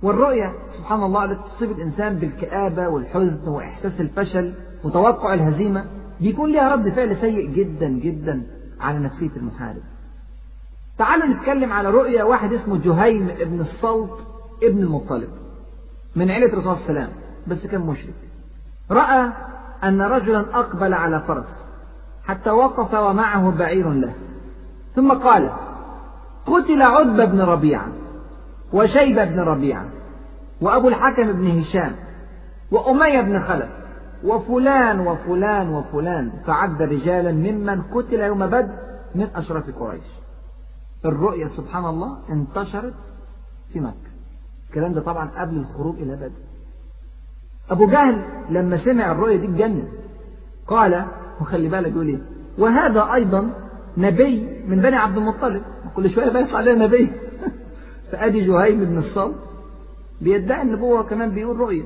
[0.04, 5.86] والرؤية سبحان الله التي تصيب الإنسان بالكآبة والحزن وإحساس الفشل وتوقع الهزيمة
[6.22, 8.44] بيكون لها رد فعل سيء جدا جدا
[8.80, 9.82] على نفسية المحارب.
[10.98, 14.12] تعالوا نتكلم على رؤية واحد اسمه جهيم ابن الصلت
[14.64, 15.30] ابن المطلب
[16.16, 17.10] من عيلة الرسول الله عليه
[17.48, 18.14] بس كان مشرك.
[18.92, 19.32] رأى
[19.88, 21.58] أن رجلا أقبل على فرس
[22.24, 24.14] حتى وقف ومعه بعير له.
[24.96, 25.52] ثم قال
[26.46, 27.88] قتل عتبة بن ربيعة
[28.74, 29.86] وشيبة بن ربيعة
[30.62, 31.96] وأبو الحكم بن هشام
[32.72, 33.70] وأمية بن خلف
[34.24, 36.32] وفلان وفلان وفلان.
[36.48, 38.74] فعد رجالا ممن قتل يوم بدر
[39.16, 40.06] من أشراف قريش.
[41.06, 42.94] الرؤيا سبحان الله انتشرت
[43.74, 44.12] في مكة.
[44.70, 46.45] الكلام ده طبعا قبل الخروج إلى بدر.
[47.70, 49.88] أبو جهل لما سمع الرؤيا دي اتجنن.
[50.68, 51.06] قال
[51.42, 52.22] وخلي بالك يقول إيه
[52.58, 53.50] وهذا أيضا
[53.98, 55.62] نبي من بني عبد المطلب.
[55.96, 57.12] كل شوية بيطلع علينا نبي.
[58.12, 59.36] فأدي جهيم بن الصلت
[60.22, 61.86] بيدعي النبوة كمان بيقول رؤيا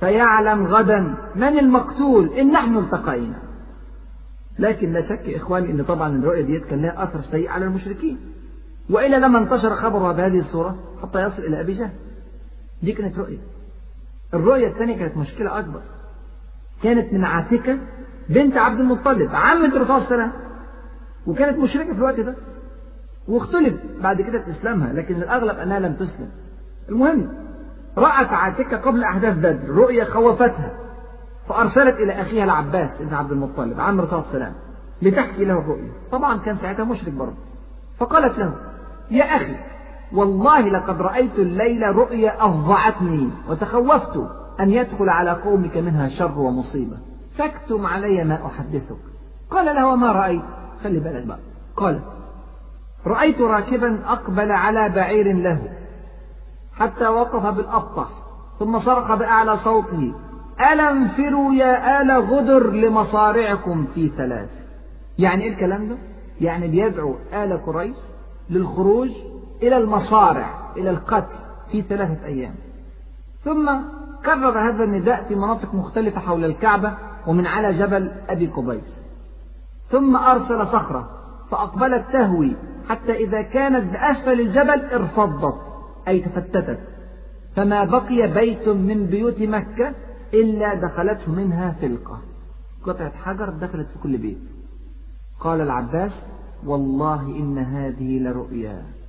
[0.00, 3.42] فيعلم غدا من المقتول إن نحن التقينا.
[4.58, 8.18] لكن لا شك إخواني أن طبعا الرؤيا ديت كان لها أثر سيء على المشركين.
[8.90, 11.92] وإلا لما انتشر خبرها بهذه الصورة حتى يصل إلى أبي جهل.
[12.82, 13.38] دي كانت رؤية.
[14.34, 15.82] الرؤية الثانية كانت مشكلة أكبر.
[16.82, 17.78] كانت من عاتكة
[18.28, 20.30] بنت عبد المطلب عمة الرسول صلى
[21.26, 22.34] وكانت مشركة في الوقت ده.
[23.28, 26.30] واختلف بعد كده في إسلامها لكن الأغلب أنها لم تسلم.
[26.88, 27.32] المهم
[27.96, 30.72] رأت عاتكة قبل أحداث بدر رؤيا خوفتها
[31.48, 34.52] فأرسلت إلى أخيها العباس بن عبد المطلب عم الرسول صلى
[35.02, 37.36] لتحكي له الرؤيا طبعا كان ساعتها مشرك برضه.
[37.98, 38.54] فقالت له
[39.10, 39.56] يا أخي
[40.12, 44.16] والله لقد رأيت الليلة رؤيا أفظعتني وتخوفت
[44.60, 46.96] أن يدخل على قومك منها شر ومصيبة.
[47.34, 48.96] فاكتم علي ما أحدثك.
[49.50, 50.42] قال له وما رأيت؟
[50.84, 51.38] خلي بالك بقى.
[51.76, 52.00] قال
[53.06, 55.58] رأيت راكبا أقبل على بعير له
[56.72, 58.08] حتى وقف بالأبطح
[58.58, 60.14] ثم صرخ بأعلى صوته
[60.72, 64.48] ألا انفروا يا آل غدر لمصارعكم في ثلاث؟
[65.18, 65.96] يعني إيه الكلام ده؟
[66.40, 67.96] يعني بيدعو آل قريش
[68.50, 69.10] للخروج
[69.62, 71.36] إلى المصارع إلى القتل
[71.72, 72.54] في ثلاثة أيام.
[73.44, 73.70] ثم
[74.24, 76.94] كرر هذا النداء في مناطق مختلفة حول الكعبة
[77.26, 79.04] ومن على جبل أبي قبيس.
[79.90, 81.10] ثم أرسل صخرة
[81.50, 82.56] فأقبلت تهوي
[82.88, 85.60] حتى إذا كانت بأسفل الجبل ارفضت
[86.08, 86.80] أي تفتتت.
[87.56, 89.94] فما بقي بيت من بيوت مكة
[90.34, 92.18] إلا دخلته منها فلقة.
[92.84, 94.42] قطعة حجر دخلت في كل بيت.
[95.40, 96.12] قال العباس
[96.66, 98.99] والله إن هذه لرؤيا.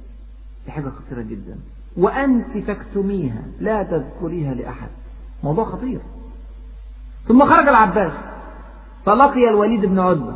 [0.65, 1.59] دي حاجة خطيرة جدا.
[1.97, 4.89] وأنت تكتميها لا تذكريها لأحد.
[5.43, 6.01] موضوع خطير.
[7.23, 8.13] ثم خرج العباس
[9.05, 10.35] فلقي الوليد بن عتبة.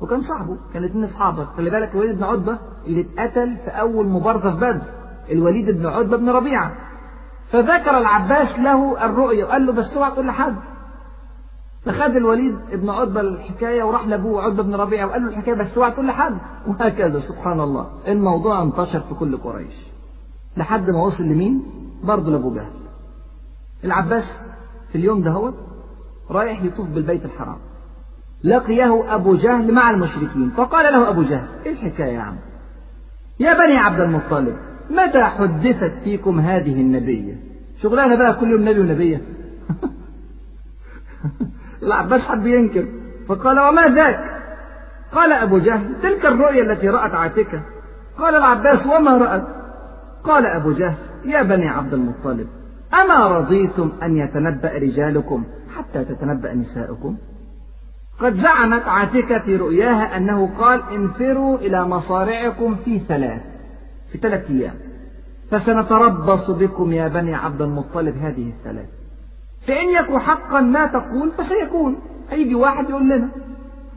[0.00, 4.50] وكان صاحبه كان الاثنين اصحابه خلي بالك الوليد بن عتبة اللي اتقتل في أول مبارزة
[4.50, 4.82] في بدر.
[5.30, 6.72] الوليد بن عتبة بن ربيعة.
[7.50, 10.56] فذكر العباس له الرؤيا وقال له بس اوعى تقول لحد.
[11.84, 15.90] فخد الوليد بن عتبة الحكاية وراح لأبوه عتبة بن ربيعة وقال له الحكاية بس اوعى
[15.90, 17.90] تقول لحد وهكذا سبحان الله.
[18.08, 19.74] الموضوع انتشر في كل قريش.
[20.56, 21.62] لحد ما وصل لمين؟
[22.04, 22.70] برضه لأبو جهل.
[23.84, 24.32] العباس
[24.88, 25.52] في اليوم ده هو
[26.30, 27.58] رايح يطوف بالبيت الحرام.
[28.44, 30.50] لقيه أبو جهل مع المشركين.
[30.50, 32.36] فقال له أبو جهل إيه الحكاية يا عم؟
[33.40, 34.56] يا بني عبد المطلب
[34.90, 37.36] متى حدثت فيكم هذه النبية؟
[37.82, 39.20] شغلانة بقى كل يوم نبي ونبية.
[41.86, 42.86] العباس حب ينكر.
[43.28, 44.20] فقال وما ذاك؟
[45.12, 47.62] قال أبو جهل تلك الرؤيا التي رأت عاتكة.
[48.18, 49.44] قال العباس وما رأت؟
[50.24, 52.46] قال أبو جهل يا بني عبد المطلب
[53.02, 55.44] أما رضيتم أن يتنبأ رجالكم
[55.76, 57.16] حتى تتنبأ نساؤكم؟
[58.18, 63.42] قد زعمت عاتكة في رؤياها أنه قال انفروا إلى مصارعكم في ثلاث
[64.12, 64.74] في ثلاث أيام
[65.50, 68.88] فسنتربص بكم يا بني عبد المطلب هذه الثلاث.
[69.66, 71.96] فإن يكن حقا ما تقول فسيكون.
[72.30, 73.28] هيجي واحد يقول لنا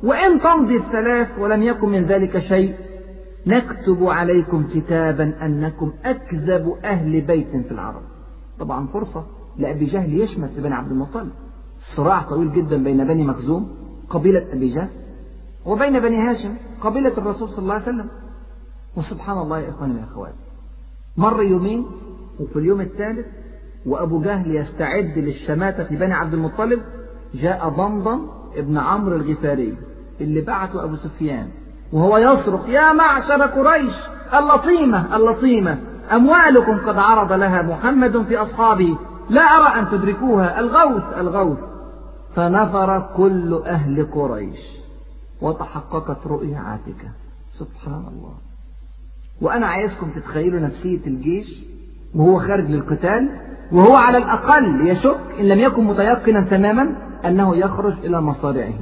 [0.03, 2.76] وإن تمضي الثلاث ولم يكن من ذلك شيء
[3.47, 8.01] نكتب عليكم كتابا أنكم أكذب أهل بيت في العرب.
[8.59, 9.26] طبعا فرصة
[9.57, 11.30] لأبي جهل يشمت بني عبد المطلب.
[11.95, 13.76] صراع طويل جدا بين بني مخزوم
[14.09, 14.89] قبيلة أبي جهل
[15.65, 18.09] وبين بني هاشم قبيلة الرسول صلى الله عليه وسلم.
[18.97, 20.43] وسبحان الله يا إخواني وأخواتي
[21.18, 21.86] مر يومين
[22.39, 23.26] وفي اليوم الثالث
[23.88, 26.81] وأبو جهل يستعد للشماتة في بني عبد المطلب
[27.33, 29.77] جاء ضمضم ابن عمرو الغفاري
[30.21, 31.47] اللي بعته أبو سفيان
[31.93, 33.95] وهو يصرخ يا معشر قريش
[34.33, 35.79] اللطيمة اللطيمة
[36.11, 38.97] أموالكم قد عرض لها محمد في أصحابه
[39.29, 41.59] لا أرى أن تدركوها الغوث الغوث.
[42.35, 44.59] فنفر كل أهل قريش
[45.41, 47.09] وتحققت رؤيا عاتكة
[47.49, 48.33] سبحان الله.
[49.41, 51.63] وأنا عايزكم تتخيلوا نفسية الجيش
[52.15, 53.29] وهو خارج للقتال
[53.72, 56.95] وهو على الأقل يشك إن لم يكن متيقنا تماما
[57.26, 58.80] أنه يخرج إلى مصارعه.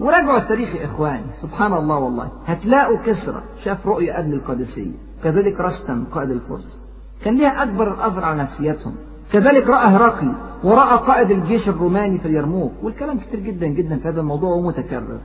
[0.00, 1.24] وراجعوا التاريخ يا إخواني.
[1.42, 2.28] سبحان الله والله.
[2.46, 3.42] هتلاقوا كسرى.
[3.64, 4.92] شاف رؤية قبل القادسية.
[5.24, 6.84] كذلك رستم قائد الفرس
[7.24, 8.94] كان ليها أكبر الأثر على نفسيتهم.
[9.32, 10.32] كذلك رأى هرقل
[10.64, 12.72] ورأى قائد الجيش الروماني في اليرموك.
[12.82, 15.20] والكلام كتير جدا جدا في هذا الموضوع ومتكرر.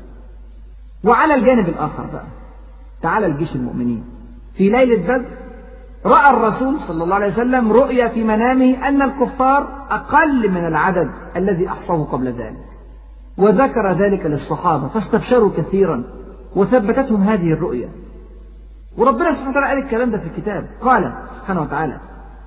[1.04, 2.26] وعلى الجانب الآخر بقى.
[3.02, 4.04] تعالى الجيش المؤمنين.
[4.54, 5.26] في ليلة بدر
[6.06, 11.68] رأى الرسول صلى الله عليه وسلم رؤيا في منامه أن الكفار أقل من العدد الذي
[11.68, 12.66] أحصاه قبل ذلك.
[13.38, 16.04] وذكر ذلك للصحابة فاستبشروا كثيرا
[16.56, 17.89] وثبتتهم هذه الرؤيا.
[18.97, 20.66] وربنا سبحانه وتعالى قال الكلام ده في الكتاب.
[20.82, 21.99] قال سبحانه وتعالى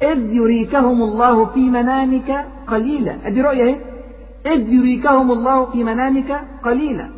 [0.03, 3.27] إذ يريكهم الله في منامك قليلا.
[3.27, 3.81] أدي رؤيا إيه؟
[4.47, 7.09] إذ يريكهم الله في منامك قليلا.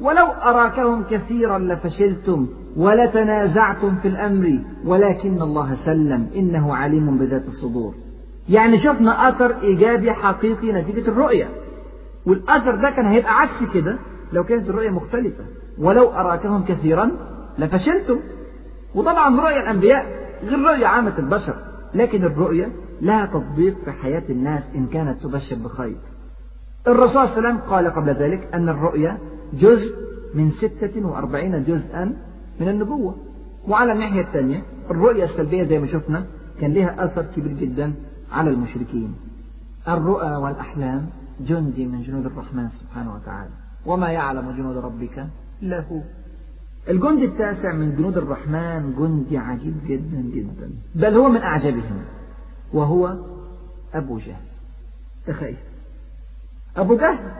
[0.00, 7.94] ولو أراكهم كثيرا لفشلتم ولتنازعتم في الأمر ولكن الله سلم إنه عليم بذات الصدور.
[8.48, 11.48] يعني شفنا أثر إيجابي حقيقي نتيجة الرؤية.
[12.26, 13.96] والأثر ده كان هيبقى عكس كده
[14.32, 15.44] لو كانت الرؤية مختلفة.
[15.78, 17.10] ولو أراكهم كثيرا
[17.58, 18.16] لفشلتم.
[18.94, 20.06] وطبعا رؤيا الأنبياء
[20.44, 21.54] غير رؤيا عامة البشر.
[21.94, 25.96] لكن الرؤية لها تطبيق في حياة الناس إن كانت تبشر بخير.
[26.88, 29.18] الرسول صلى الله عليه وسلم قال قبل ذلك أن الرؤيا
[29.52, 29.94] جزء
[30.34, 32.16] من ستة وأربعين جزءا
[32.60, 33.16] من النبوة.
[33.68, 36.26] وعلى الناحية الثانية الرؤية السلبية زي ما شفنا
[36.60, 37.92] كان لها أثر كبير جدا
[38.32, 39.14] على المشركين.
[39.88, 41.06] الرؤى والأحلام
[41.40, 43.50] جندي من جنود الرحمن سبحانه وتعالى.
[43.86, 45.26] وما يعلم جنود ربك
[45.62, 46.00] إلا هو.
[46.88, 50.70] الجندي التاسع من جنود الرحمن جندي عجيب جدا جدا.
[50.94, 51.98] بل هو من أعجبهم
[52.72, 53.16] وهو
[53.94, 54.44] أبو جهل.
[55.26, 55.56] تخيل
[56.76, 57.30] أبو جهل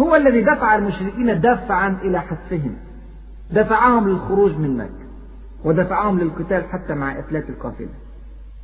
[0.00, 2.76] هو الذي دفع المشركين دفعا إلى حتفهم.
[3.50, 5.02] دفعهم للخروج من مكة.
[5.64, 7.88] ودفعهم للقتال حتى مع إفلات القافلة.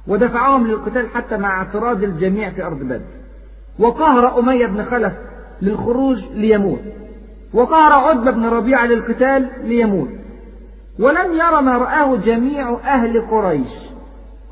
[0.07, 3.01] ودفعهم للقتال حتى مع اعتراض الجميع في أرض بدر.
[3.79, 5.13] وقهر أمية بن خلف
[5.63, 6.83] للخروج ليموت.
[7.55, 10.11] وقهر عتبة بن ربيعة للقتال ليموت.
[10.99, 13.71] ولم يرى ما رآه جميع أهل قريش.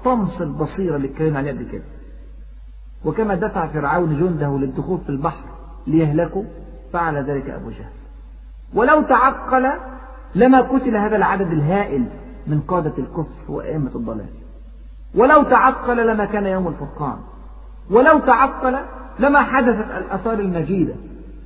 [0.04, 1.84] طمس البصيرة اللي اتكلمنا عليها قبل كده.
[3.04, 5.44] وكما دفع فرعون جنده للدخول في البحر
[5.86, 6.44] ليهلكوا
[6.96, 7.92] فعل ذلك أبو جهل.
[8.74, 9.70] ولو تعقل
[10.34, 12.06] لما قتل هذا العدد الهائل
[12.46, 14.28] من قادة الكفر وأئمة الضلال.
[15.14, 17.18] ولو تعقل لما كان يوم الفرقان.
[17.90, 18.76] ولو تعقل
[19.18, 20.94] لما حدثت الآثار المجيدة.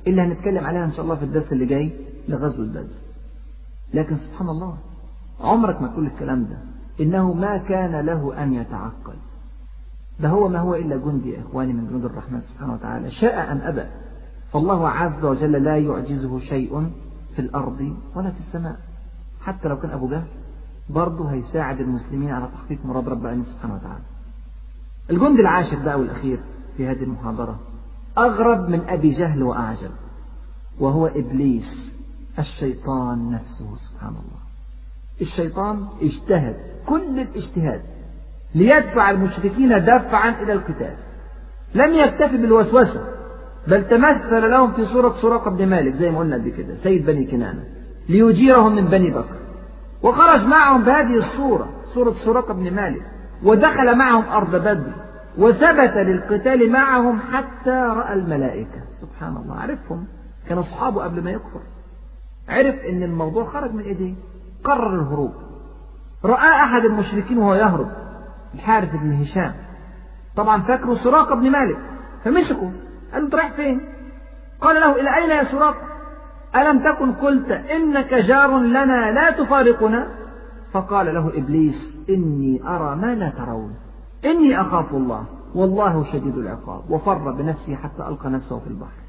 [0.07, 1.93] اللي هنتكلم عليها إن شاء الله في الدرس اللي جاي
[2.27, 2.87] لغزوة بدر
[3.93, 4.77] لكن سبحان الله
[5.39, 6.57] عمرك ما تقول الكلام ده.
[7.03, 9.15] إنه ما كان له أن يتعقل.
[10.19, 13.11] ده هو ما هو إلا جندي يا إخواني من جنود الرحمن سبحانه وتعالى.
[13.11, 13.85] شاء أن أبى.
[14.53, 16.91] فالله عز وجل لا يعجزه شيء
[17.35, 18.75] في الأرض ولا في السماء.
[19.41, 20.27] حتى لو كان أبو جهل
[20.89, 24.03] برضه هيساعد المسلمين على تحقيق مراد رب العالمين سبحانه وتعالى.
[25.09, 26.39] الجند العاشر بقى والأخير
[26.77, 27.59] في هذه المحاضرة
[28.17, 29.91] أغرب من أبي جهل وأعجب
[30.79, 31.97] وهو إبليس
[32.39, 34.41] الشيطان نفسه سبحان الله.
[35.21, 37.81] الشيطان اجتهد كل الاجتهاد
[38.55, 40.95] ليدفع المشركين دفعا إلى القتال.
[41.75, 43.07] لم يكتفي بالوسوسة.
[43.67, 47.25] بل تمثل لهم في صورة سراقة بن مالك زي ما قلنا قبل كده سيد بني
[47.25, 47.63] كنانة
[48.09, 49.35] ليجيرهم من بني بكر.
[50.03, 53.05] وخرج معهم بهذه الصورة صورة سراقة بن مالك
[53.43, 54.91] ودخل معهم أرض بدر
[55.37, 58.81] وثبت للقتال معهم حتى رأى الملائكة.
[59.01, 60.05] سبحان الله عرفهم
[60.47, 61.61] كان أصحابه قبل ما يكفر.
[62.49, 64.13] عرف إن الموضوع خرج من إيديه
[64.63, 65.33] قرر الهروب.
[66.25, 67.87] رأى أحد المشركين وهو يهرب
[68.55, 69.53] الحارث بن هشام.
[70.35, 71.79] طبعا فاكره سراقة بن مالك
[72.23, 72.71] فمسكه
[73.13, 73.81] قال له رايح فين؟
[74.61, 75.91] قال له إلى أين يا سراقة
[76.55, 80.07] ألم تكن قلت إنك جار لنا لا تفارقنا؟
[80.71, 83.75] فقال له إبليس إني أرى ما لا ترون.
[84.25, 89.01] إني أخاف الله والله شديد العقاب وفر بنفسه حتى ألقى نفسه في البحر.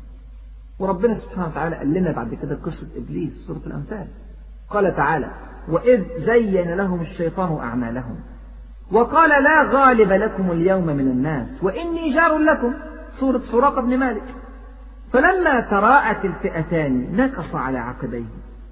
[0.79, 4.07] وربنا سبحانه وتعالى قال لنا بعد كده قصة إبليس سورة الأنفال.
[4.71, 5.31] قال تعالى
[5.69, 8.17] وإذ زين لهم الشيطان أعمالهم
[8.93, 12.75] وقال لا غالب لكم اليوم من الناس وإني جار لكم.
[13.15, 14.35] سورة سراقة بن مالك.
[15.13, 18.25] فلما تراءت الفئتان نكص على عقبيه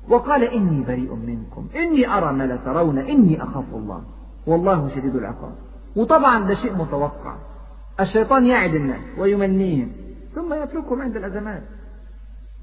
[0.09, 4.03] وقال إني بريء منكم إني أرى ما لا ترون إني أخاف الله
[4.47, 5.55] والله شديد العقاب.
[5.97, 7.37] وطبعا ده شيء متوقع.
[8.01, 9.93] الشيطان يعد الناس ويمنيهم
[10.35, 11.63] ثم يتركهم عند الأزمات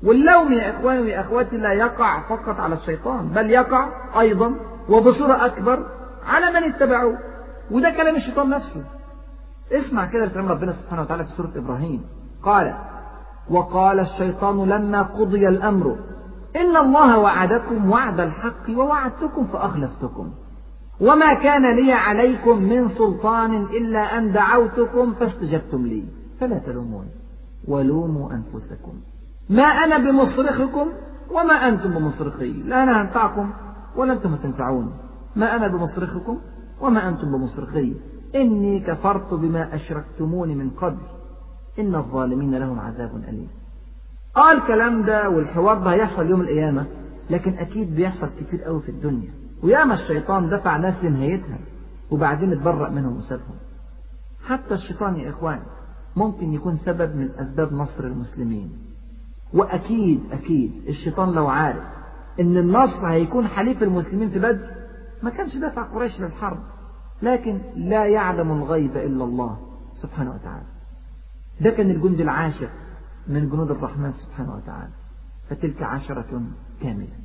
[0.04, 4.56] واللوم يا إخواني ويا أخواتي لا يقع فقط على الشيطان بل يقع أيضا
[4.90, 5.86] وبصورة أكبر
[6.26, 7.18] على من اتبعوه
[7.72, 8.84] وده كلام الشيطان نفسه.
[9.72, 12.02] اسمع كده لكلام ربنا سبحانه وتعالى في سورة إبراهيم.
[12.44, 12.76] قال
[13.50, 15.98] وقال الشيطان لما قضي الأمر
[16.56, 20.32] إن الله وعدكم وعد الحق ووعدتكم فأخلفتكم.
[21.02, 26.06] وما كان لي عليكم من سلطان إلا أن دعوتكم فاستجبتم لي.
[26.40, 27.06] فلا تلومون
[27.68, 28.94] ولوموا أنفسكم.
[29.50, 30.88] ما أنا بمصرخكم
[31.32, 32.54] وما أنتم بمصرخي.
[32.54, 33.54] لا أنا أنفعكم
[33.96, 34.94] ولا أنتم تنفعون
[35.36, 36.38] ما أنا بمصرخكم
[36.82, 37.96] وما أنتم بمصرخي.
[38.36, 40.98] إني كفرت بما أشركتموني من قبل.
[41.80, 43.50] إن الظالمين لهم عذاب أليم.
[44.38, 46.86] آه الكلام ده والحوار ده هيحصل يوم القيامة
[47.30, 49.32] لكن أكيد بيحصل كتير قوي في الدنيا.
[49.64, 51.58] وياما الشيطان دفع ناس لنهايتها
[52.12, 53.56] وبعدين اتبرأ منهم وسابهم.
[54.46, 55.60] حتى الشيطان يا إخوان
[56.16, 58.72] ممكن يكون سبب من أسباب نصر المسلمين.
[59.54, 61.84] وأكيد أكيد الشيطان لو عارف
[62.40, 64.70] إن النصر هيكون حليف المسلمين في بدر
[65.24, 66.60] ما كانش دفع قريش للحرب.
[67.22, 69.58] لكن لا يعلم الغيب إلا الله
[69.94, 70.66] سبحانه وتعالى.
[71.62, 72.70] ده كان الجند العاشر
[73.28, 74.94] من جنود الرحمن سبحانه وتعالى.
[75.50, 76.42] فتلك عشرة
[76.82, 77.18] كاملة.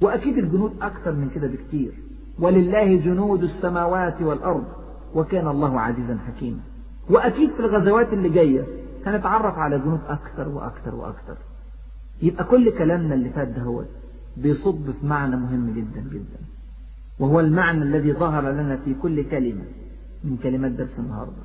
[0.00, 1.92] وأكيد الجنود أكثر من كده بكتير.
[2.38, 4.64] ولله جنود السماوات والأرض.
[5.14, 6.60] وكان الله عزيزا حكيما.
[7.10, 8.64] وأكيد في الغزوات اللي جاية
[9.06, 11.36] هنتعرف على جنود أكثر وأكثر وأكثر.
[12.22, 13.84] يبقى كل كلامنا اللي فات ده هو
[14.36, 16.38] بيصب في معنى مهم جدا جدا.
[17.18, 19.64] وهو المعنى الذي ظهر لنا في كل كلمة
[20.24, 21.42] من كلمات درس النهاردة.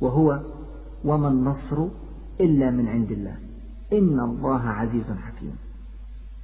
[0.00, 0.40] وهو
[1.04, 1.86] وما النصر
[2.40, 3.36] إلا من عند الله.
[3.92, 5.56] إن الله عزيز حكيم.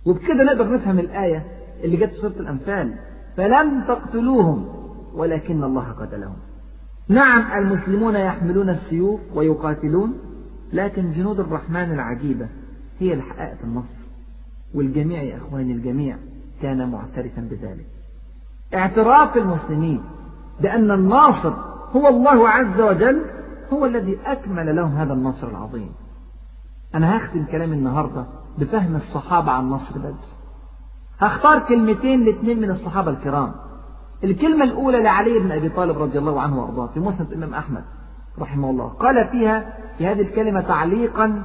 [0.06, 1.46] وبكده نقدر نفهم الآية
[1.84, 2.94] اللي جت في سورة الأنفال.
[3.36, 4.68] فلم تقتلوهم
[5.14, 6.36] ولكن الله قتلهم.
[7.08, 10.18] نعم المسلمون يحملون السيوف ويقاتلون
[10.72, 12.48] لكن جنود الرحمن العجيبة
[12.98, 14.04] هي اللي حققت النصر.
[14.74, 16.16] والجميع يا إخواني الجميع
[16.62, 17.93] كان معترفا بذلك.
[18.74, 20.02] اعتراف المسلمين
[20.60, 21.52] بأن الناصر
[21.96, 23.24] هو الله عز وجل
[23.72, 25.92] هو الذي أكمل لهم هذا النصر العظيم.
[26.94, 28.26] أنا هختم كلامي النهاردة
[28.58, 30.14] بفهم الصحابة عن نصر بدر.
[31.18, 33.54] هختار كلمتين لاثنين من الصحابة الكرام.
[34.24, 37.84] الكلمة الأولى لعلي بن أبي طالب رضي الله عنه وأرضاه في مسند الإمام أحمد
[38.38, 38.88] رحمه الله.
[38.88, 41.42] قال فيها في هذه الكلمة تعليقا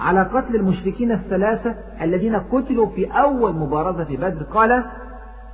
[0.00, 4.42] على قتل المشركين الثلاثة الذين قتلوا في أول مبارزة في بدر.
[4.42, 4.84] قال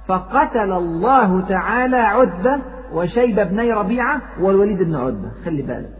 [0.06, 2.62] فقتل الله تعالى عتبة
[2.94, 5.30] وشيبة بني ربيعة والوليد بن عتبة.
[5.44, 5.90] خلي بالك.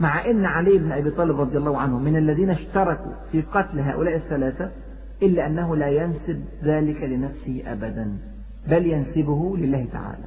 [0.00, 4.16] مع أن علي بن أبي طالب رضي الله عنه من الذين اشتركوا في قتل هؤلاء
[4.16, 4.70] الثلاثة
[5.22, 8.18] إلا أنه لا ينسب ذلك لنفسه أبدا
[8.68, 10.24] بل ينسبه لله تعالى.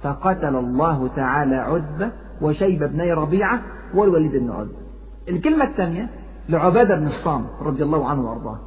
[0.00, 2.10] فقتل الله تعالى عتبة
[2.40, 3.62] وشيبة بني ربيعة
[3.94, 4.82] والوليد بن عتبة.
[5.28, 6.08] الكلمة الثانية
[6.48, 8.58] لعبادة بن الصامت رضي الله عنه وأرضاه.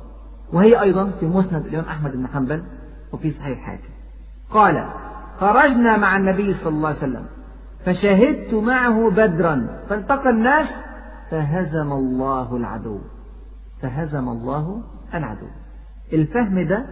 [0.53, 2.63] وهي أيضا في مسند الإمام أحمد بن حنبل
[3.13, 3.94] وفي صحيح الحاكم
[4.49, 4.85] قال
[5.35, 7.25] خرجنا مع النبي صلى الله عليه وسلم
[7.85, 10.73] فشهدت معه بدرا فالتقى الناس
[11.31, 12.99] فهزم الله العدو
[13.81, 14.83] فهزم الله
[15.13, 15.47] العدو.
[16.13, 16.85] الفهم ده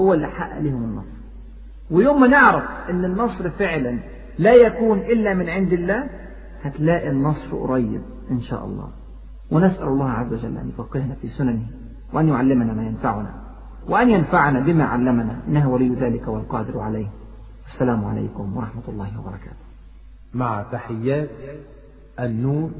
[0.00, 1.16] هو اللي حقق لهم النصر.
[1.90, 3.98] ويوم ما نعرف إن النصر فعلا
[4.38, 6.10] لا يكون إلا من عند الله
[6.62, 8.88] هتلاقي النصر قريب إن شاء الله.
[9.50, 11.66] ونسأل الله عز وجل أن يفقهنا في سننه
[12.12, 13.45] وأن يعلمنا ما ينفعنا.
[13.88, 17.06] وأن ينفعنا بما علمنا إنه ولي ذلك والقادر عليه.
[17.66, 19.66] السلام عليكم ورحمة الله وبركاته.
[20.34, 21.30] مع تحيات
[22.20, 22.70] النور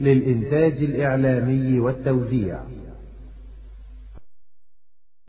[0.00, 2.60] للإنتاج الإعلامي والتوزيع.